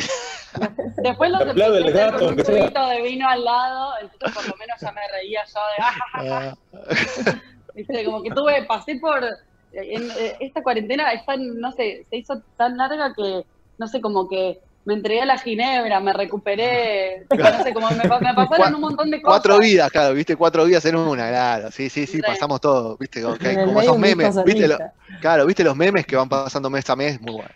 Después 1.03 1.31
los 1.31 1.41
empecé 1.41 1.93
gato, 1.93 2.19
con 2.19 2.39
un 2.39 2.45
juguito 2.45 2.87
de 2.89 3.03
vino 3.03 3.29
al 3.29 3.43
lado, 3.45 3.95
entonces 4.03 4.33
por 4.35 4.49
lo 4.49 4.57
menos 4.57 4.79
ya 4.81 4.93
me 4.93 5.01
reía 5.13 5.41
yo 5.47 5.61
de, 5.61 5.83
"Ah, 5.83 6.55
ja". 6.85 7.39
Viste, 7.75 8.05
como 8.05 8.23
que 8.23 8.31
tuve, 8.31 8.65
pasé 8.65 8.97
por, 8.97 9.25
en, 9.73 10.11
eh, 10.11 10.37
esta 10.41 10.63
cuarentena 10.63 11.11
es 11.13 11.25
tan, 11.25 11.59
no 11.59 11.73
sé, 11.73 12.07
se 12.11 12.17
hizo 12.19 12.43
tan 12.59 12.77
larga 12.77 13.15
que, 13.15 13.45
no 13.79 13.89
sé, 13.89 14.03
como 14.03 14.29
que 14.29 14.61
me 14.85 14.95
entregué 14.95 15.21
a 15.23 15.27
la 15.27 15.39
ginebra, 15.39 16.01
me 16.01 16.13
recuperé, 16.13 17.27
no 17.31 17.63
sé, 17.63 17.73
como 17.73 17.89
me, 17.91 18.09
pa- 18.09 18.19
me 18.21 18.35
pasaron 18.35 18.75
un 18.75 18.81
montón 18.81 19.11
de 19.11 19.23
cosas. 19.23 19.41
Cuatro 19.41 19.59
vidas, 19.61 19.91
claro, 19.91 20.15
viste, 20.15 20.35
cuatro 20.37 20.65
vidas 20.65 20.85
en 20.87 20.97
una, 20.97 21.29
claro. 21.29 21.71
Sí, 21.71 21.89
sí, 21.89 22.07
sí, 22.07 22.17
Sí. 22.17 22.23
pasamos 22.23 22.61
todo, 22.61 22.97
viste, 22.99 23.21
el 23.21 23.65
como 23.65 23.81
esos 23.81 23.99
memes, 23.99 24.45
viste, 24.45 24.67
lo- 24.67 24.79
claro, 25.21 25.47
viste 25.47 25.63
los 25.63 25.77
memes 25.77 26.05
que 26.07 26.17
van 26.17 26.29
pasando 26.29 26.69
mes 26.69 26.89
a 26.91 26.97
mes, 26.97 27.21
muy 27.21 27.33
bueno. 27.35 27.51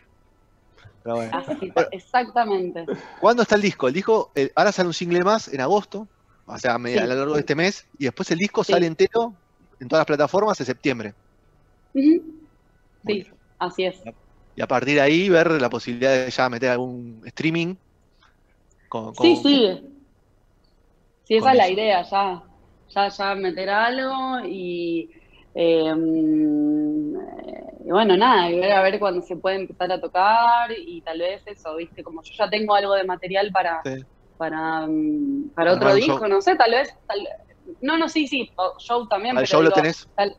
Pero 1.03 1.17
bueno. 1.17 1.33
Así, 1.39 1.73
exactamente. 1.93 2.85
¿Cuándo 3.21 3.43
está 3.43 3.55
el 3.57 3.63
disco? 3.63 3.89
El 3.89 3.95
disco, 3.95 4.33
ahora 4.55 4.73
sale 4.73 4.89
un 4.89 4.95
single 4.95 5.23
más 5.25 5.49
en 5.49 5.61
agosto, 5.61 6.09
o 6.45 6.59
sea, 6.59 6.75
a 6.77 6.79
Sí. 6.79 6.97
a 6.99 7.07
lo 7.07 7.15
largo 7.15 7.35
de 7.35 7.41
este 7.41 7.55
mes, 7.57 7.85
y 7.99 8.05
después 8.05 8.31
el 8.31 8.39
disco 8.39 8.63
Sí. 8.63 8.73
sale 8.73 8.87
entero 8.87 9.35
en 9.81 9.89
todas 9.89 10.01
las 10.01 10.07
plataformas 10.07 10.59
en 10.61 10.67
septiembre. 10.67 11.15
Sí, 11.93 12.23
así 13.59 13.85
es. 13.85 13.97
Y 14.57 14.63
a 14.63 14.67
partir 14.67 14.95
de 14.97 15.03
ahí 15.03 15.29
ver 15.29 15.61
la 15.61 15.71
posibilidad 15.71 16.13
de 16.25 16.31
ya 16.31 16.49
meter 16.49 16.71
algún 16.71 17.21
streaming. 17.27 17.77
Con, 18.89 19.15
con- 19.15 19.27
Sí, 19.27 19.37
sí. 19.37 19.83
Sí, 21.25 21.37
esa 21.37 21.51
es 21.53 21.57
la 21.59 21.69
idea, 21.69 22.03
ya, 22.09 22.43
ya, 22.89 23.09
ya 23.09 23.35
meter 23.35 23.69
algo 23.69 24.47
y, 24.47 25.11
eh, 25.55 25.93
y 27.85 27.91
bueno, 27.91 28.17
nada, 28.17 28.51
y 28.51 28.59
ver 28.61 28.73
a 28.73 28.83
ver 28.83 28.99
cuándo 28.99 29.23
se 29.23 29.37
puede 29.37 29.57
empezar 29.57 29.91
a 29.93 30.01
tocar 30.01 30.71
y 30.77 31.03
tal 31.03 31.19
vez 31.19 31.43
eso, 31.47 31.77
viste, 31.77 32.03
como 32.05 32.23
yo 32.23 32.31
ya 32.39 32.49
tengo 32.49 32.75
algo 32.75 32.95
de 32.95 33.05
material 33.05 33.51
para, 33.53 33.81
Sí. 33.85 34.03
para, 34.37 34.87
para 35.55 35.73
otro 35.73 35.95
disco, 35.95 36.19
show. 36.21 36.29
no 36.29 36.41
sé, 36.41 36.55
tal 36.57 36.71
vez, 36.71 36.91
tal- 37.09 37.29
no, 37.81 37.99
no, 37.99 38.09
sí, 38.09 38.29
sí, 38.29 38.49
show 38.79 39.09
también, 39.09 39.37
¿Al 39.37 39.45
pero 39.45 39.51
show 39.59 39.63
lo 39.63 39.71
tenés? 39.73 40.07
tal, 40.15 40.37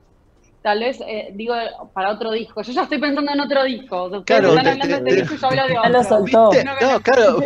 tal 0.68 0.80
vez, 0.80 1.00
eh, 1.08 1.30
digo, 1.34 1.56
para 1.94 2.12
otro 2.12 2.30
disco, 2.32 2.62
yo 2.62 2.74
ya 2.74 2.84
estoy 2.84 3.00
pensando 3.00 3.32
en 3.32 3.40
otro 3.40 3.64
disco, 3.64 4.04
ustedes 4.04 4.24
Claro, 4.26 4.50
están 4.50 4.68
hablando 4.68 4.86
de 4.98 5.02
te- 5.02 5.10
este 5.10 5.22
disco 5.22 5.36
y 5.36 5.38
yo 5.40 5.48
hablo 5.48 5.62
de 5.68 5.74
Ya 5.76 5.90
lo 5.90 6.00
otro. 6.00 6.10
soltó. 6.10 6.50
¿Viste? 6.50 6.66
No, 6.66 6.74
No, 6.74 7.00
claro, 7.00 7.40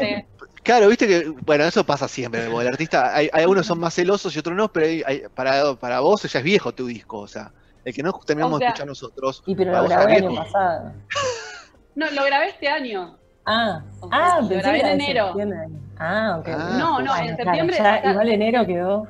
claro, 0.63 0.88
viste 0.88 1.07
que, 1.07 1.29
bueno, 1.45 1.63
eso 1.65 1.84
pasa 1.86 2.07
siempre, 2.07 2.45
el 2.47 2.67
artista, 2.67 3.15
hay, 3.15 3.29
hay 3.31 3.41
algunos 3.43 3.62
que 3.62 3.67
son 3.67 3.79
más 3.79 3.93
celosos 3.93 4.36
y 4.36 4.39
otros 4.39 4.55
no, 4.55 4.71
pero 4.73 4.88
hay- 4.88 5.03
hay- 5.05 5.21
para, 5.36 5.75
para 5.75 5.99
vos 5.99 6.23
ya 6.23 6.39
es 6.39 6.43
viejo 6.43 6.71
tu 6.71 6.88
disco, 6.88 7.19
o 7.19 7.27
sea, 7.27 7.51
el 7.86 7.93
que 7.93 8.01
no 8.01 8.12
terminamos 8.25 8.55
O 8.55 8.57
sea- 8.57 8.65
de 8.65 8.69
escuchar 8.69 8.88
nosotros, 8.88 9.43
Y 9.45 9.53
pero 9.55 9.71
lo 9.71 9.88
ya 9.88 9.97
grabé 9.97 10.15
el 10.17 10.25
año 10.27 10.36
pasado. 10.36 10.93
No, 11.95 12.10
lo 12.10 12.23
grabé 12.25 12.47
este 12.47 12.67
año. 12.69 13.17
Ah, 13.45 13.81
O 13.99 14.07
sea, 14.10 14.17
ah, 14.17 14.39
lo 14.41 14.47
pensé 14.47 14.62
grabé 14.63 14.79
en 14.79 14.88
enero. 14.88 15.25
septiembre. 15.27 15.60
Ah, 15.99 16.38
ok. 16.39 16.47
Ah, 16.49 16.75
No, 16.79 17.01
no, 17.01 17.15
en 17.17 17.36
claro, 17.36 17.36
septiembre. 17.43 17.75
ya 17.77 17.81
o 17.81 18.01
sea, 18.01 18.12
igual 18.12 18.29
enero 18.29 18.65
quedó. 18.65 19.07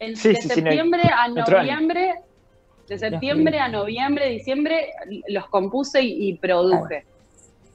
en- 0.00 0.16
Sí, 0.16 0.28
de 0.28 0.34
sí, 0.36 0.42
sí, 0.42 0.48
no 0.48 0.54
septiembre 0.70 1.02
a 1.02 1.28
noviembre, 1.28 2.14
de 2.88 2.98
septiembre 2.98 3.58
a 3.60 3.68
noviembre, 3.68 4.28
diciembre, 4.30 4.88
los 5.28 5.46
compuse 5.48 6.02
y, 6.02 6.28
y 6.28 6.34
produje. 6.34 7.04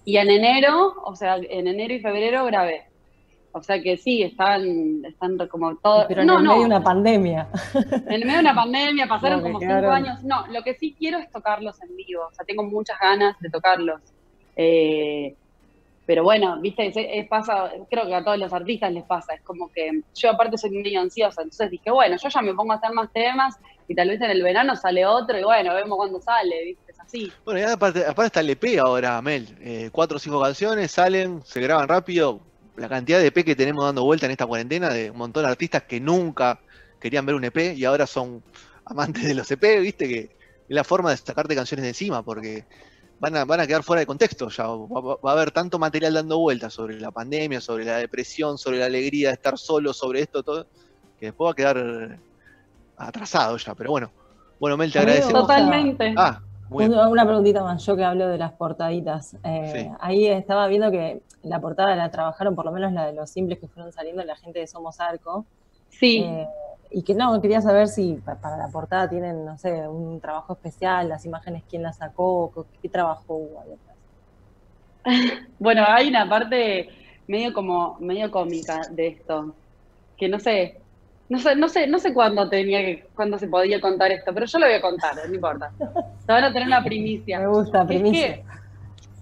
Y 0.05 0.17
en 0.17 0.29
enero, 0.29 0.95
o 1.05 1.15
sea, 1.15 1.37
en 1.37 1.67
enero 1.67 1.93
y 1.93 1.99
febrero 1.99 2.45
grabé. 2.45 2.83
O 3.55 3.61
sea 3.61 3.79
que 3.81 3.97
sí, 3.97 4.23
están, 4.23 5.05
están 5.05 5.37
como 5.47 5.75
todo. 5.77 6.05
Pero 6.07 6.21
en 6.21 6.27
no, 6.27 6.39
el 6.39 6.43
no. 6.43 6.49
medio 6.53 6.61
de 6.61 6.67
una 6.67 6.83
pandemia. 6.83 7.47
En 7.75 8.11
el 8.13 8.21
medio 8.25 8.33
de 8.33 8.39
una 8.39 8.55
pandemia 8.55 9.07
pasaron 9.07 9.37
No, 9.37 9.43
como 9.43 9.59
quedaron- 9.59 9.81
cinco 9.81 9.91
años. 10.09 10.23
No, 10.23 10.47
lo 10.47 10.63
que 10.63 10.73
sí 10.73 10.95
quiero 10.97 11.19
es 11.19 11.29
tocarlos 11.29 11.79
en 11.83 11.95
vivo. 11.95 12.23
O 12.29 12.33
sea, 12.33 12.43
tengo 12.45 12.63
muchas 12.63 12.97
ganas 12.99 13.39
de 13.39 13.49
tocarlos. 13.51 14.01
Eh, 14.55 15.35
pero 16.05 16.23
bueno, 16.23 16.59
viste, 16.59 16.87
es, 16.87 16.95
es- 16.97 17.27
pasa, 17.27 17.71
creo 17.89 18.05
que 18.05 18.15
a 18.15 18.23
todos 18.23 18.37
los 18.37 18.51
artistas 18.53 18.91
les 18.91 19.03
pasa. 19.03 19.33
Es 19.33 19.41
como 19.41 19.69
que 19.71 20.01
yo 20.15 20.29
aparte 20.31 20.57
soy 20.57 20.71
medio 20.71 20.99
ansiosa. 21.01 21.41
Entonces 21.41 21.69
dije, 21.71 21.91
bueno, 21.91 22.17
yo 22.21 22.29
ya 22.29 22.41
me 22.41 22.53
pongo 22.53 22.73
a 22.73 22.75
hacer 22.75 22.91
más 22.91 23.11
temas 23.13 23.55
y 23.87 23.95
tal 23.95 24.09
vez 24.09 24.19
en 24.21 24.31
el 24.31 24.43
verano 24.43 24.75
sale 24.75 25.05
otro 25.05 25.37
y 25.39 25.43
bueno, 25.43 25.73
vemos 25.73 25.97
cuándo 25.97 26.19
sale, 26.21 26.63
viste, 26.65 26.91
es 26.91 26.99
así. 26.99 27.31
Bueno, 27.45 27.59
y 27.61 27.63
aparte, 27.63 28.01
aparte 28.05 28.25
está 28.27 28.39
el 28.41 28.49
EP 28.49 28.79
ahora, 28.79 29.21
Mel. 29.21 29.47
Eh, 29.61 29.89
cuatro 29.91 30.17
o 30.17 30.19
cinco 30.19 30.41
canciones 30.41 30.91
salen, 30.91 31.41
se 31.45 31.61
graban 31.61 31.87
rápido. 31.87 32.41
La 32.75 32.89
cantidad 32.89 33.19
de 33.19 33.27
EP 33.27 33.43
que 33.45 33.55
tenemos 33.55 33.85
dando 33.85 34.03
vuelta 34.03 34.25
en 34.25 34.31
esta 34.31 34.45
cuarentena 34.47 34.89
de 34.89 35.11
un 35.11 35.17
montón 35.17 35.43
de 35.43 35.49
artistas 35.49 35.83
que 35.83 35.99
nunca 35.99 36.59
querían 36.99 37.25
ver 37.25 37.35
un 37.35 37.43
EP 37.43 37.75
y 37.75 37.85
ahora 37.85 38.07
son 38.07 38.43
amantes 38.85 39.23
de 39.23 39.35
los 39.35 39.49
EP, 39.51 39.79
viste 39.81 40.07
que 40.07 40.19
es 40.19 40.29
la 40.75 40.83
forma 40.83 41.11
de 41.11 41.17
sacarte 41.17 41.55
canciones 41.55 41.83
de 41.83 41.89
encima 41.89 42.23
porque 42.23 42.65
van 43.19 43.37
a, 43.37 43.45
van 43.45 43.59
a 43.61 43.67
quedar 43.67 43.83
fuera 43.83 44.01
de 44.01 44.05
contexto 44.05 44.49
ya. 44.49 44.67
Va, 44.67 45.01
va- 45.01 45.17
a 45.23 45.33
haber 45.33 45.51
tanto 45.51 45.79
material 45.79 46.13
dando 46.13 46.39
vueltas 46.39 46.73
sobre 46.73 46.99
la 46.99 47.11
pandemia, 47.11 47.61
sobre 47.61 47.85
la 47.85 47.97
depresión, 47.97 48.57
sobre 48.57 48.79
la 48.79 48.85
alegría 48.87 49.29
de 49.29 49.33
estar 49.35 49.57
solo, 49.57 49.93
sobre 49.93 50.21
esto, 50.21 50.43
todo, 50.43 50.65
que 51.19 51.27
después 51.27 51.47
va 51.47 51.51
a 51.51 51.55
quedar 51.55 52.19
atrasado 52.97 53.57
ya. 53.57 53.73
Pero 53.75 53.91
bueno, 53.91 54.11
bueno, 54.59 54.77
Mel, 54.77 54.91
te 54.91 54.99
agradecemos. 54.99 55.41
Totalmente. 55.41 56.13
Ah, 56.17 56.41
muy 56.69 56.85
bien. 56.85 56.93
Una, 56.97 57.07
una 57.07 57.25
preguntita 57.25 57.63
más, 57.63 57.85
yo 57.85 57.95
que 57.95 58.03
hablo 58.03 58.27
de 58.27 58.37
las 58.37 58.51
portaditas. 58.53 59.35
Eh, 59.43 59.71
Sí. 59.73 59.89
Ahí 59.99 60.27
estaba 60.27 60.67
viendo 60.67 60.91
que 60.91 61.21
la 61.43 61.59
portada 61.59 61.95
la 61.95 62.09
trabajaron, 62.11 62.55
por 62.55 62.65
lo 62.65 62.71
menos 62.71 62.91
la 62.93 63.05
de 63.07 63.13
los 63.13 63.29
simples 63.29 63.59
que 63.59 63.67
fueron 63.67 63.91
saliendo, 63.91 64.23
la 64.23 64.35
gente 64.35 64.59
de 64.59 64.67
Somos 64.67 64.99
Arco. 64.99 65.45
Sí. 65.89 66.23
Eh, 66.25 66.47
y 66.93 67.03
que 67.03 67.15
no, 67.15 67.41
quería 67.41 67.61
saber 67.61 67.87
si 67.89 68.15
pa- 68.21 68.39
para 68.41 68.57
la 68.57 68.69
portada 68.69 69.09
tienen, 69.09 69.45
no 69.45 69.57
sé, 69.57 69.87
un 69.89 70.21
trabajo 70.21 70.53
especial, 70.53 71.09
las 71.09 71.25
imágenes, 71.25 71.65
quién 71.69 71.83
las 71.83 71.97
sacó, 71.97 72.51
qué, 72.53 72.79
qué 72.81 72.89
trabajo 72.89 73.35
hubo 73.35 73.61
ahí 73.61 73.73
atrás. 73.73 73.97
Bueno, 75.59 75.83
hay 75.87 76.09
una 76.09 76.27
parte 76.29 76.89
medio 77.27 77.53
como, 77.53 77.97
medio 77.99 78.31
cómica 78.31 78.81
de 78.91 79.07
esto, 79.07 79.57
que 80.17 80.29
no 80.29 80.39
sé, 80.39 80.83
no 81.29 81.39
sé, 81.39 81.55
no 81.55 81.69
sé, 81.69 81.87
no 81.87 81.99
sé 81.99 82.13
cuándo 82.13 82.49
tenía 82.49 82.79
que, 82.81 83.09
cuándo 83.15 83.37
se 83.39 83.47
podía 83.47 83.81
contar 83.81 84.11
esto, 84.11 84.33
pero 84.33 84.45
yo 84.45 84.59
lo 84.59 84.65
voy 84.67 84.75
a 84.75 84.81
contar, 84.81 85.15
no 85.27 85.35
importa. 85.35 85.71
Te 86.25 86.33
van 86.33 86.43
a 86.45 86.53
tener 86.53 86.67
una 86.67 86.83
primicia. 86.83 87.39
Me 87.39 87.47
gusta, 87.47 87.85
Es 87.87 87.87
primicia. 87.87 88.37
que, 88.37 88.45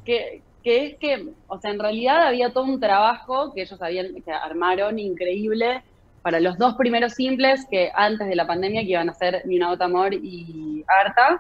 que, 0.06 0.46
que 0.64 0.86
es 0.88 1.00
que, 1.00 1.34
o 1.48 1.60
sea, 1.60 1.72
en 1.72 1.80
realidad 1.80 2.28
había 2.28 2.54
todo 2.54 2.66
un 2.66 2.80
trabajo 2.80 3.54
que 3.54 3.64
ellos 3.64 3.82
habían, 3.82 4.08
que 4.24 4.32
armaron 4.32 5.00
increíble 5.00 5.84
para 6.22 6.40
los 6.40 6.58
dos 6.58 6.76
primeros 6.76 7.14
simples 7.14 7.66
que 7.70 7.92
antes 7.96 8.28
de 8.28 8.36
la 8.36 8.46
pandemia 8.46 8.82
que 8.82 8.90
iban 8.92 9.10
a 9.10 9.14
ser 9.14 9.42
Mi 9.46 9.58
Nauta 9.58 9.86
Amor 9.86 10.14
y 10.14 10.84
Arta, 11.04 11.40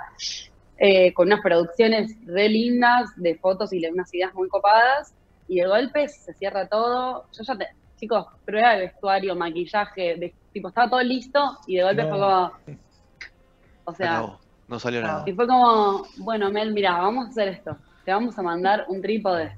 eh, 0.77 1.13
con 1.13 1.27
unas 1.27 1.41
producciones 1.41 2.15
re 2.25 2.49
lindas 2.49 3.09
de 3.15 3.35
fotos 3.35 3.71
y 3.73 3.79
de 3.79 3.91
unas 3.91 4.11
ideas 4.13 4.33
muy 4.33 4.47
copadas, 4.49 5.13
y 5.47 5.59
de 5.59 5.67
golpe 5.67 6.07
se 6.07 6.33
cierra 6.33 6.67
todo. 6.67 7.25
Yo 7.37 7.43
ya 7.43 7.55
te, 7.57 7.67
chicos, 7.97 8.25
prueba 8.45 8.71
de 8.73 8.79
vestuario, 8.87 9.35
maquillaje, 9.35 10.15
de, 10.15 10.33
tipo, 10.53 10.69
estaba 10.69 10.89
todo 10.89 11.03
listo, 11.03 11.57
y 11.67 11.75
de 11.75 11.83
golpe 11.83 12.03
No. 12.03 12.09
fue 12.09 12.19
como. 12.19 12.51
O 13.85 13.91
Se 13.91 13.97
sea, 13.97 14.11
acabó. 14.17 14.39
No 14.67 14.79
salió 14.79 15.01
nada. 15.01 15.23
y 15.27 15.33
fue 15.33 15.45
como, 15.47 16.05
bueno, 16.17 16.49
Mel, 16.49 16.71
mira, 16.73 16.93
vamos 16.99 17.27
a 17.27 17.29
hacer 17.29 17.49
esto. 17.49 17.77
Te 18.05 18.11
vamos 18.13 18.37
a 18.39 18.41
mandar 18.41 18.85
un 18.87 19.01
trípode. 19.01 19.51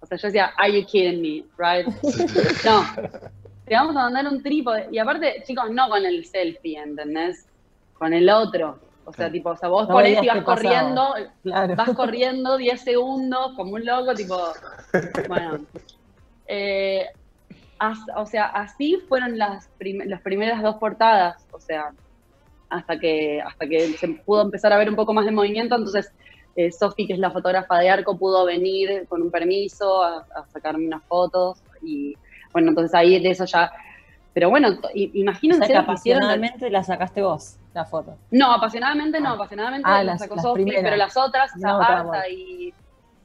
O 0.00 0.06
sea, 0.06 0.18
yo 0.18 0.28
decía, 0.28 0.52
are 0.56 0.72
you 0.80 0.84
kidding 0.86 1.22
me, 1.22 1.44
right? 1.56 1.86
No. 2.64 2.84
Te 3.70 3.76
vamos 3.76 3.94
a 3.94 4.00
mandar 4.00 4.26
un 4.26 4.42
trípode. 4.42 4.88
Y 4.90 4.98
aparte, 4.98 5.44
chicos, 5.46 5.70
no 5.70 5.88
con 5.88 6.04
el 6.04 6.24
selfie, 6.24 6.76
¿entendés? 6.76 7.46
Con 7.92 8.12
el 8.12 8.28
otro. 8.28 8.80
O 9.04 9.12
sea, 9.12 9.26
Claro. 9.26 9.32
tipo, 9.32 9.50
o 9.50 9.56
sea, 9.56 9.68
vos 9.68 9.88
No 9.88 9.94
ponés 9.94 10.20
y 10.20 10.26
vas 10.26 10.42
corriendo, 10.42 11.14
Claro. 11.44 11.76
vas 11.76 11.90
corriendo 11.94 12.56
10 12.56 12.80
segundos 12.82 13.52
como 13.54 13.74
un 13.74 13.86
loco, 13.86 14.12
tipo, 14.16 14.36
bueno. 15.28 15.64
Eh, 16.48 17.06
as- 17.78 18.04
o 18.16 18.26
sea, 18.26 18.46
así 18.46 18.96
fueron 19.08 19.38
las, 19.38 19.68
prim- 19.78 20.02
las 20.04 20.20
primeras 20.22 20.60
dos 20.64 20.74
portadas, 20.78 21.46
o 21.52 21.60
sea, 21.60 21.92
hasta 22.70 22.98
que, 22.98 23.40
hasta 23.40 23.68
que 23.68 23.92
se 23.98 24.08
pudo 24.26 24.42
empezar 24.42 24.72
a 24.72 24.78
ver 24.78 24.90
un 24.90 24.96
poco 24.96 25.14
más 25.14 25.26
de 25.26 25.30
movimiento, 25.30 25.76
entonces 25.76 26.10
eh, 26.56 26.72
Sofi, 26.72 27.06
que 27.06 27.12
es 27.12 27.20
la 27.20 27.30
fotógrafa 27.30 27.78
de 27.78 27.88
Arco, 27.88 28.18
pudo 28.18 28.44
venir 28.46 29.06
con 29.08 29.22
un 29.22 29.30
permiso 29.30 30.02
a, 30.02 30.16
a 30.34 30.46
sacarme 30.52 30.88
unas 30.88 31.04
fotos 31.06 31.62
y 31.80 32.16
bueno, 32.52 32.68
entonces 32.70 32.94
ahí 32.94 33.20
de 33.22 33.30
eso 33.30 33.44
ya... 33.44 33.70
Pero 34.32 34.48
bueno, 34.48 34.78
to- 34.78 34.90
i- 34.94 35.06
O 35.08 35.10
imagínense 35.14 35.58
sea, 35.58 35.68
que 35.68 35.74
lo 35.74 35.80
que 35.80 35.90
apasionadamente 35.90 36.70
la 36.70 36.84
sacaste 36.84 37.20
vos, 37.22 37.56
la 37.74 37.84
foto. 37.84 38.16
no, 38.30 38.52
apasionadamente 38.52 39.20
no, 39.20 39.30
Ah. 39.30 39.32
apasionadamente 39.32 39.88
Ah, 39.90 40.04
la 40.04 40.18
sacó 40.18 40.38
Sofi, 40.40 40.64
pero 40.66 40.96
las 40.96 41.16
otras, 41.16 41.50
o 41.56 41.58
sea, 41.58 41.68
No, 41.72 41.80
harta 41.82 42.02
bueno. 42.04 42.22
y. 42.30 42.72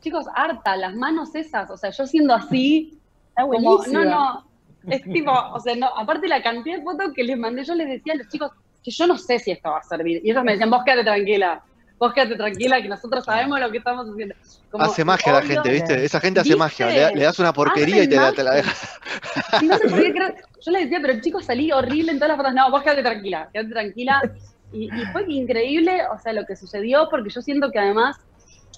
Chicos, 0.01 0.25
harta, 0.35 0.75
las 0.77 0.95
manos 0.95 1.33
esas, 1.35 1.69
o 1.71 1.77
sea, 1.77 1.89
yo 1.91 2.05
siendo 2.07 2.33
así, 2.33 2.99
Está 3.29 3.43
como, 3.43 3.79
no, 3.91 4.03
no, 4.05 4.45
es 4.87 5.03
tipo, 5.03 5.31
o 5.31 5.59
sea, 5.59 5.75
no, 5.75 5.87
aparte 5.87 6.27
la 6.27 6.41
cantidad 6.41 6.77
de 6.77 6.83
fotos 6.83 7.11
que 7.13 7.23
les 7.23 7.37
mandé, 7.37 7.63
yo 7.63 7.75
les 7.75 7.87
decía 7.87 8.13
a 8.13 8.17
los 8.17 8.27
chicos 8.29 8.51
que 8.83 8.91
yo 8.91 9.07
no 9.07 9.17
sé 9.17 9.39
si 9.39 9.51
esto 9.51 9.71
va 9.71 9.79
a 9.79 9.83
servir. 9.83 10.21
Y 10.23 10.29
ellos 10.31 10.43
me 10.43 10.51
decían, 10.53 10.69
vos 10.69 10.83
quédate 10.85 11.03
tranquila, 11.05 11.61
vos 11.99 12.13
quédate 12.13 12.35
tranquila, 12.35 12.81
que 12.81 12.87
nosotros 12.89 13.23
sabemos 13.25 13.59
lo 13.59 13.71
que 13.71 13.77
estamos 13.77 14.07
haciendo. 14.09 14.35
Como, 14.69 14.83
Hace 14.85 15.05
magia 15.05 15.33
la 15.33 15.41
gente, 15.41 15.69
¿viste? 15.69 16.03
Esa 16.05 16.19
gente 16.19 16.39
hace 16.41 16.49
¿Viste? 16.49 16.59
magia. 16.59 16.87
Le, 16.89 16.99
da- 17.01 17.11
le 17.11 17.23
das 17.23 17.39
una 17.39 17.53
porquería 17.53 18.03
y 18.03 18.09
te 18.09 18.15
la, 18.15 18.31
te 18.33 18.43
la 18.43 18.55
deja. 18.55 18.71
Y 19.61 19.65
no 19.67 19.77
sé 19.77 19.87
por 19.87 20.01
qué 20.01 20.11
creo- 20.11 20.35
yo 20.65 20.71
le 20.71 20.79
decía, 20.81 20.99
pero 21.01 21.21
chicos, 21.21 21.45
salí 21.45 21.71
horrible 21.71 22.11
en 22.11 22.17
todas 22.19 22.29
las 22.29 22.37
fotos. 22.37 22.53
No, 22.53 22.69
vos 22.71 22.83
quédate 22.83 23.03
tranquila, 23.03 23.49
quédate 23.53 23.69
tranquila. 23.71 24.21
Y, 24.71 24.89
y 25.01 25.05
fue 25.13 25.23
increíble, 25.29 26.01
o 26.13 26.19
sea, 26.19 26.33
lo 26.33 26.45
que 26.45 26.55
sucedió, 26.57 27.07
porque 27.09 27.29
yo 27.29 27.41
siento 27.41 27.71
que 27.71 27.79
además, 27.79 28.17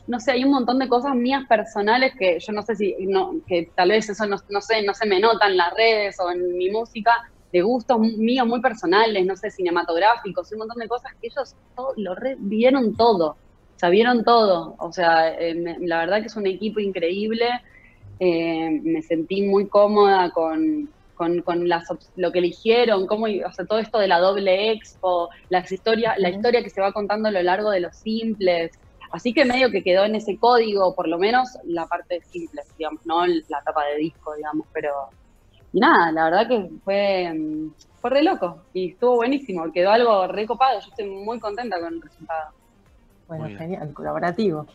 no 0.05 0.19
sé, 0.19 0.31
hay 0.33 0.43
un 0.43 0.51
montón 0.51 0.77
de 0.77 0.87
cosas 0.87 1.15
mías 1.15 1.43
personales 1.49 2.13
que 2.19 2.37
yo 2.39 2.53
no 2.53 2.61
sé 2.61 2.75
si, 2.75 2.95
no, 3.07 3.31
que 3.47 3.71
tal 3.75 3.89
vez 3.89 4.07
eso 4.09 4.25
no, 4.27 4.37
no 4.49 4.61
sé, 4.61 4.83
no 4.83 4.93
se 4.93 5.07
me 5.07 5.19
nota 5.19 5.47
en 5.47 5.57
las 5.57 5.73
redes 5.75 6.15
o 6.19 6.29
en 6.29 6.55
mi 6.55 6.69
música, 6.69 7.11
de 7.51 7.61
gustos 7.61 7.99
míos 7.99 8.45
muy 8.47 8.61
personales, 8.61 9.25
no 9.25 9.35
sé, 9.35 9.49
cinematográficos, 9.51 10.51
un 10.51 10.59
montón 10.59 10.77
de 10.79 10.87
cosas 10.87 11.11
que 11.21 11.27
ellos 11.27 11.55
todo- 11.75 11.93
lo 11.97 12.15
re- 12.15 12.35
vieron 12.39 12.95
todo, 12.95 13.27
o 13.31 13.39
sea, 13.79 13.89
vieron 13.89 14.23
todo. 14.23 14.75
O 14.79 14.91
sea, 14.91 15.33
eh, 15.39 15.55
me- 15.55 15.77
la 15.81 15.99
verdad 15.99 16.19
que 16.21 16.27
es 16.27 16.35
un 16.35 16.47
equipo 16.47 16.79
increíble. 16.79 17.47
Eh, 18.19 18.79
me 18.83 19.01
sentí 19.03 19.43
muy 19.43 19.69
cómoda 19.69 20.31
con, 20.31 20.89
con, 21.13 21.41
con 21.43 21.67
las, 21.69 21.85
lo 22.15 22.31
que 22.31 22.39
eligieron, 22.39 23.05
cómo, 23.07 23.25
o 23.25 23.51
sea, 23.53 23.65
todo 23.67 23.79
esto 23.79 23.99
de 23.99 24.07
la 24.07 24.19
doble 24.19 24.71
expo, 24.71 25.29
las 25.49 25.71
historia, 25.71 26.15
la 26.17 26.29
historia 26.29 26.63
que 26.63 26.69
se 26.71 26.81
va 26.81 26.91
contando 26.93 27.29
a 27.29 27.31
lo 27.31 27.43
largo 27.43 27.69
de 27.71 27.79
los 27.81 27.95
simples. 27.97 28.71
Así 29.11 29.33
que 29.33 29.45
medio 29.45 29.71
que 29.71 29.83
quedó 29.83 30.03
en 30.05 30.15
ese 30.15 30.37
código, 30.39 30.95
por 30.95 31.07
lo 31.07 31.17
menos 31.19 31.47
la 31.65 31.85
parte 31.87 32.15
de 32.15 32.21
simples, 32.23 32.65
digamos, 32.77 33.01
no 33.05 33.25
la 33.25 33.61
tapa 33.65 33.85
de 33.85 33.97
disco, 33.99 34.35
digamos, 34.35 34.67
pero... 34.73 34.89
Y 35.77 35.79
nada, 35.79 36.11
la 36.11 36.23
verdad 36.23 36.47
que 36.47 36.69
fue, 36.83 37.31
mm, 37.31 37.71
fue 38.01 38.09
re 38.09 38.23
loco 38.23 38.63
y 38.73 38.93
estuvo 38.93 39.17
buenísimo, 39.17 39.71
quedó 39.71 39.91
algo 39.91 40.25
re 40.25 40.47
copado, 40.47 40.79
yo 40.79 40.87
estoy 40.89 41.07
muy 41.07 41.39
contenta 41.39 41.79
con 41.79 41.93
el 41.93 42.01
resultado. 42.01 42.49
Bueno, 43.27 43.43
Muy 43.43 43.53
bien. 43.53 43.59
genial, 43.59 43.93
colaborativo. 43.93 44.65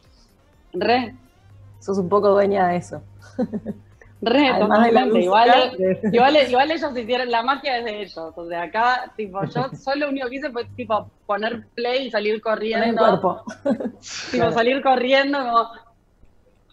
Re, 0.74 1.12
Sos 1.80 1.98
un 1.98 2.08
poco 2.08 2.28
dueña 2.28 2.68
de 2.68 2.76
eso. 2.76 3.02
re, 4.20 4.46
Además 4.46 4.86
de 4.86 4.92
la 4.92 5.06
Igual, 5.06 5.76
Igual, 6.12 6.36
igual 6.48 6.70
ellos 6.70 6.96
hicieron, 6.96 7.30
la 7.32 7.42
magia 7.42 7.78
es 7.78 7.84
de 7.84 8.02
ellos. 8.02 8.32
O 8.36 8.46
sea, 8.48 8.62
acá, 8.62 9.12
tipo, 9.16 9.44
yo 9.46 9.70
solo 9.82 10.06
lo 10.06 10.12
único 10.12 10.28
que 10.28 10.36
hice 10.36 10.52
fue, 10.52 10.66
tipo, 10.76 11.10
poner 11.26 11.66
play 11.74 12.06
y 12.06 12.10
salir 12.12 12.40
con 12.40 12.52
el 12.52 12.58
corriendo. 12.58 13.00
cuerpo. 13.02 13.42
Tipo, 14.30 14.36
Claro. 14.36 14.52
salir 14.52 14.80
corriendo 14.84 15.38
como, 15.40 15.68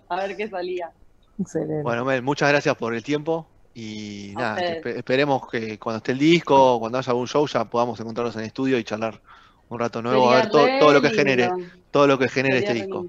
a 0.10 0.16
ver 0.18 0.38
qué 0.38 0.48
salía. 0.48 0.92
Excelente. 1.40 1.82
Bueno, 1.82 2.06
Mel, 2.06 2.22
muchas 2.22 2.50
gracias 2.50 2.76
por 2.76 2.94
el 2.94 3.02
tiempo. 3.02 3.48
Y 3.80 4.34
nada, 4.36 4.58
que 4.58 4.82
esperemos 4.98 5.48
que 5.50 5.80
cuando 5.80 5.98
esté 5.98 6.12
el 6.12 6.20
disco, 6.20 6.80
cuando 6.80 6.98
haya 6.98 7.12
algún 7.12 7.28
show, 7.28 7.48
ya 7.48 7.64
podamos 7.66 7.98
encontrarnos 8.00 8.36
en 8.36 8.42
el 8.42 8.48
estudio 8.48 8.78
y 8.78 8.84
charlar 8.84 9.22
un 9.70 9.80
rato 9.80 10.02
nuevo, 10.02 10.30
a 10.32 10.36
ver 10.36 10.50
todo, 10.50 10.68
todo 10.80 10.92
lo 10.94 11.02
que 11.02 11.10
genere, 11.12 11.50
todo 11.92 12.06
lo 12.08 12.18
que 12.20 12.28
genere 12.28 12.60
Sería 12.60 12.70
este 12.72 12.86
disco. 12.86 13.06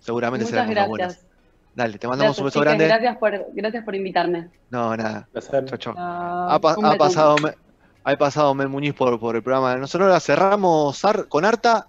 Seguramente 0.00 0.46
serán 0.46 0.68
Muchas 0.68 0.86
cosas 0.86 0.98
gracias. 0.98 1.18
buenas. 1.26 1.36
Dale, 1.74 1.98
te 1.98 2.08
mandamos 2.08 2.36
Gracias, 2.38 2.38
un 2.40 2.44
beso 2.46 2.58
chicas, 2.60 2.64
grande. 2.78 2.86
Gracias 2.86 3.16
por, 3.18 3.46
gracias 3.52 3.84
por 3.84 3.94
invitarme. 3.94 4.48
No, 4.70 4.96
nada. 4.96 5.28
Placer. 5.30 5.64
Chao, 5.66 5.76
chao. 5.78 5.94
Chao. 5.94 6.50
Ha, 6.50 6.58
pa- 6.60 6.76
Un 6.78 6.86
ha 6.86 6.94
pasado, 6.96 7.36
Me- 7.42 7.54
ha 8.04 8.16
pasado 8.16 8.54
Mel 8.54 8.68
Muñiz 8.68 8.94
por, 8.94 9.20
por 9.20 9.36
el 9.36 9.42
programa 9.42 9.74
de 9.74 9.80
Nosotros. 9.80 10.22
Cerramos 10.24 11.04
Ar- 11.04 11.28
con 11.28 11.44
Arta 11.44 11.88